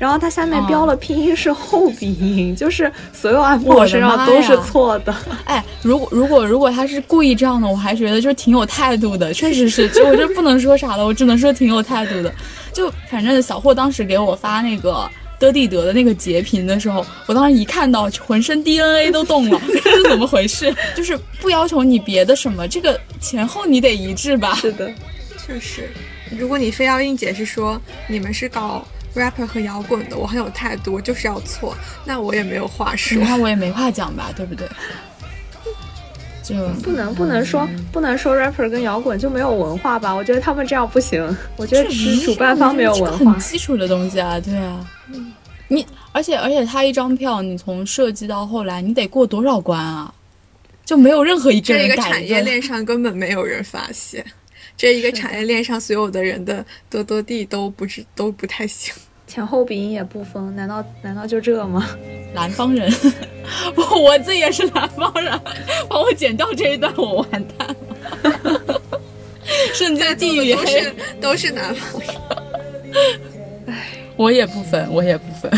[0.00, 5.14] 然后它下面标了拼音是后鼻音， 就是所有安保我身上都是错的。
[5.44, 12.32] 哎，如果如果如果他是故意这样的，我还觉得就挺有态度的， 确实是，就我就不能说啥了，我只能说挺有态度的。
[12.72, 15.06] 就反正小霍当时给我发那个
[15.38, 20.74] 德蒂德的那个截屏的时候，我当时一看到，浑身 DNA 都动了， 这是怎么回事？
[20.96, 24.54] 就是不要求你别的什么，这个前后你得一致吧？
[24.54, 24.90] 是的，
[25.46, 25.90] 确实，
[26.38, 27.78] 如果你非要硬解释说
[28.08, 28.82] 你们是搞
[29.14, 33.18] rapper 和摇滚的，我很有态度，我就是要错，那我也没有话说。
[33.18, 34.66] 你看我也没话讲吧，对不对？
[36.42, 40.12] 就不能不能说不能说 rapper 跟摇滚就没有文化吧？
[40.12, 41.24] 我觉得他们这样不行。
[41.56, 43.40] 我觉得只是主办方没有文化很。
[43.40, 44.84] 基础的东西啊，对啊。
[45.68, 50.12] 你而且而且他一张票，你从设计到后来，你得过多少关啊？
[50.84, 54.24] 就没有任何一个这一个产业链上根本没有人发现，
[54.80, 58.94] 这一个产业链上所有的人的多多地都不是都不太行。
[59.28, 61.86] 前后鼻音也不分，难道难道就这吗？
[62.32, 62.90] 南方人，
[63.76, 65.38] 我 我自己也是南方人，
[65.86, 68.80] 帮我剪掉这一段，我完蛋了。
[69.74, 73.76] 瞬间地域都是都是南方人。
[74.16, 75.52] 我也不分，我也不分。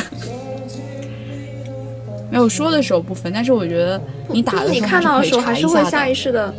[2.29, 5.85] 没有说的时候不分，但是我觉得你打的就是你时候看到的时候还是会。
[5.85, 6.53] 下意识的，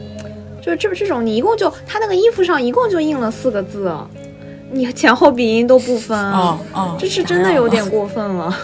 [0.63, 3.93] 就是这这种你一共就他那个衣服上一共就印了四个字，
[4.71, 8.57] 你前后鼻音都不分，哦哦这是真的有点过分了。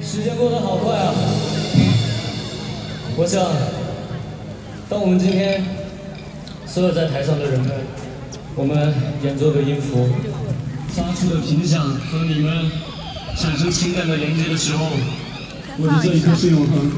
[0.00, 1.12] 时间过得好快啊！
[3.16, 3.44] 我想，
[4.88, 5.62] 当我们今天
[6.66, 7.70] 所有在台上的人们，
[8.54, 10.08] 我们演奏的音符
[10.88, 12.70] 发出的频响和你们
[13.36, 14.86] 产生情感的连接的时候，
[15.78, 16.90] 我的这一刻是永恒。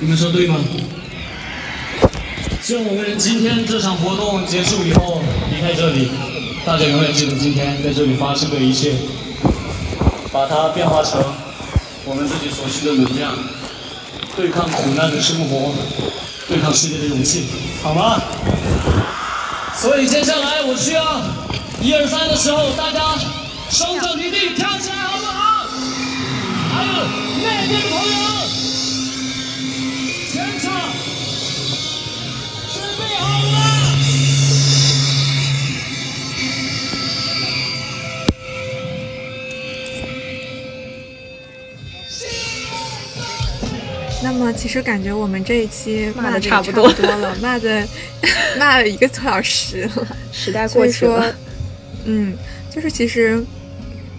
[0.00, 0.56] 你们说对吗？
[2.66, 5.22] 希望我们今天这场活动结束以后
[5.54, 6.10] 离开这里，
[6.64, 8.92] 大家永远记得今天在这里发生的一切，
[10.32, 11.22] 把它变化成
[12.04, 13.38] 我们自己所需的能量，
[14.34, 15.72] 对抗苦难的生活，
[16.48, 17.44] 对抗世界的勇气，
[17.84, 18.20] 好吗？
[19.80, 21.22] 所以接下来我需要
[21.80, 23.14] 一二三的时候，大家
[23.70, 25.68] 双脚离地跳起来，好不好？
[26.74, 26.90] 还有
[27.44, 28.26] 那边的朋友，
[30.32, 30.75] 全场
[44.26, 46.92] 那么其实感觉我们这一期骂的差不多。
[46.94, 47.86] 多了， 骂的
[48.58, 51.32] 骂了一个多小时了， 时代过去了，，
[52.06, 52.36] 嗯，
[52.68, 53.40] 就是其实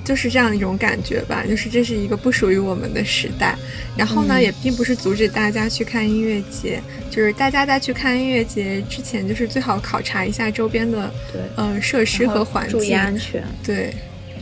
[0.05, 3.53] 就是这样一种感觉吧，就是这是一个不属于我们的时代。
[3.97, 4.41] 然后呢，嗯。
[4.43, 6.81] 也并不是阻止大家去看音乐节，
[7.11, 11.41] 就是大家在去看音乐节之前，就是最好考察一下周边的对。
[11.57, 13.43] 呃设施和环境，注意安全。
[13.61, 13.93] 对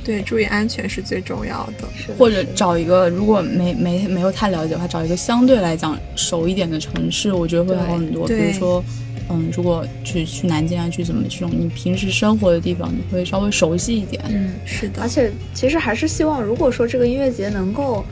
[0.06, 1.88] 对，注意安全是最重要的。
[1.98, 8.27] 是的或者找一个，如果没没没有太了解的话，找一个相对来讲熟一点的城市，我觉得会好很多。
[8.27, 8.84] 比对如说，
[9.30, 14.23] 嗯，如果去去南京啊，去怎么这种你平时生活的地方，你会稍微熟悉一点。
[14.30, 15.07] 嗯，是的而。
[15.07, 18.06] 且其实还是希望，如果说这个音乐节能够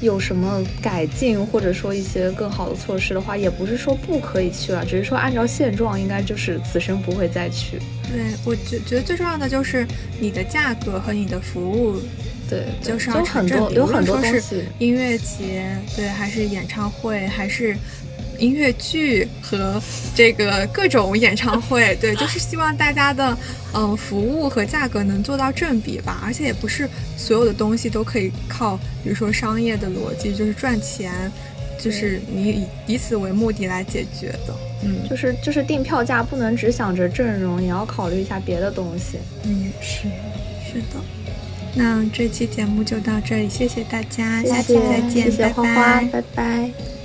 [0.00, 7.78] 有什么改进，或者说一些更好的措施的话，也不是说不可以去了，只是说按照现状，应该就是此生不会再去。
[8.10, 9.86] 对，我觉觉得最重要的就是
[10.18, 12.00] 你的价格和你的服务，
[12.48, 13.64] 对，就是就要成正比。
[13.64, 17.76] 很多有很多说是东西，音乐节，对，还是演唱会，还是
[18.38, 19.80] 音乐剧和
[20.14, 23.36] 这个各种演唱会，对，就是希望大家的
[23.74, 26.22] 嗯、呃服务和价格能做到正比吧。
[26.24, 31.12] 而且也不是所有的东西都可以靠，比如说商业的逻辑，就是赚钱，
[31.78, 34.54] 就是你以以此为目的来解决的。
[34.82, 39.18] 嗯就是就是定票价不能只想着阵容，也要考虑一下别的东西。
[39.44, 40.08] 嗯，是
[40.66, 41.00] 是的。
[41.74, 46.22] 那这期节目就到这里，谢谢大家，谢下期再见，谢谢花花，拜拜拜。
[46.34, 46.97] 拜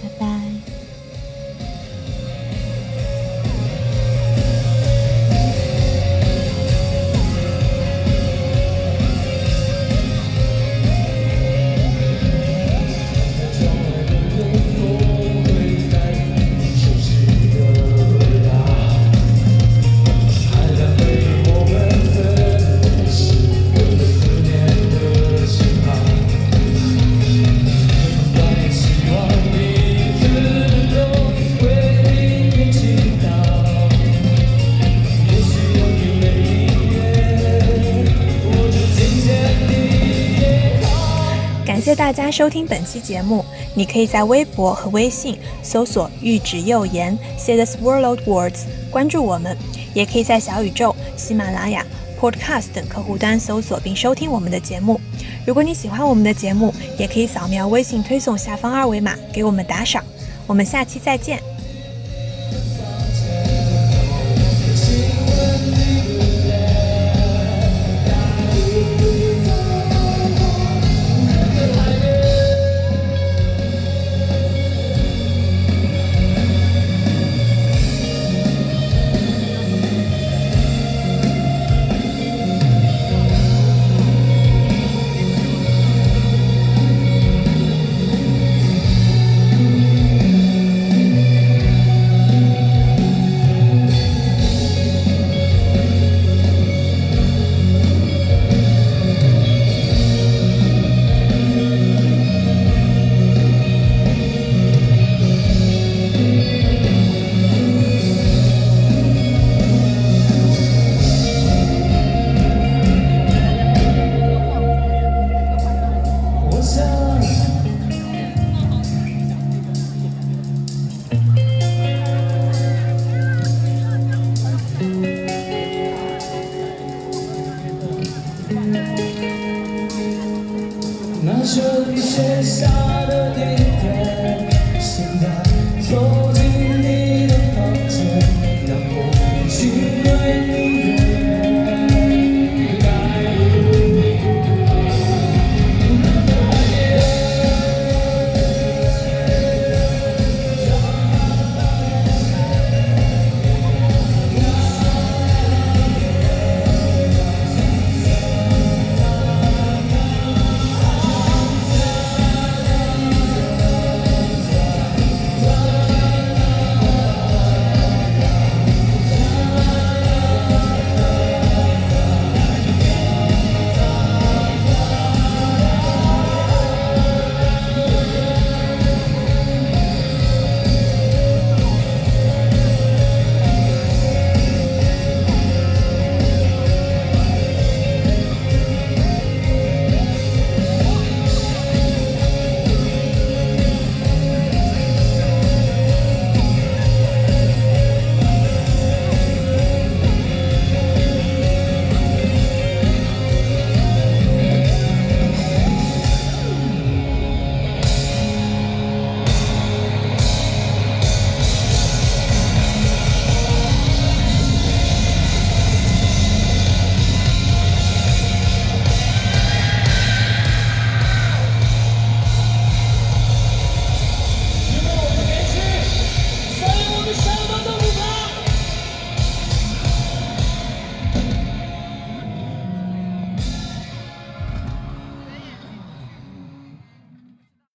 [42.15, 43.43] 大家收听本期节目。
[43.73, 48.59] 你可以在微博和微信搜索“玉指右言 ”，Say this world words，
[48.91, 49.55] 关注我们；
[49.95, 51.83] 也可以在小宇宙、喜马拉雅、
[52.19, 55.01] Podcast 等客户端搜索并收听我们的节目。
[55.45, 60.03] 如果你喜欢我们的节目，也可以扫描微信推送下方二维码给我们打赏。
[60.45, 61.52] 我们下期再见。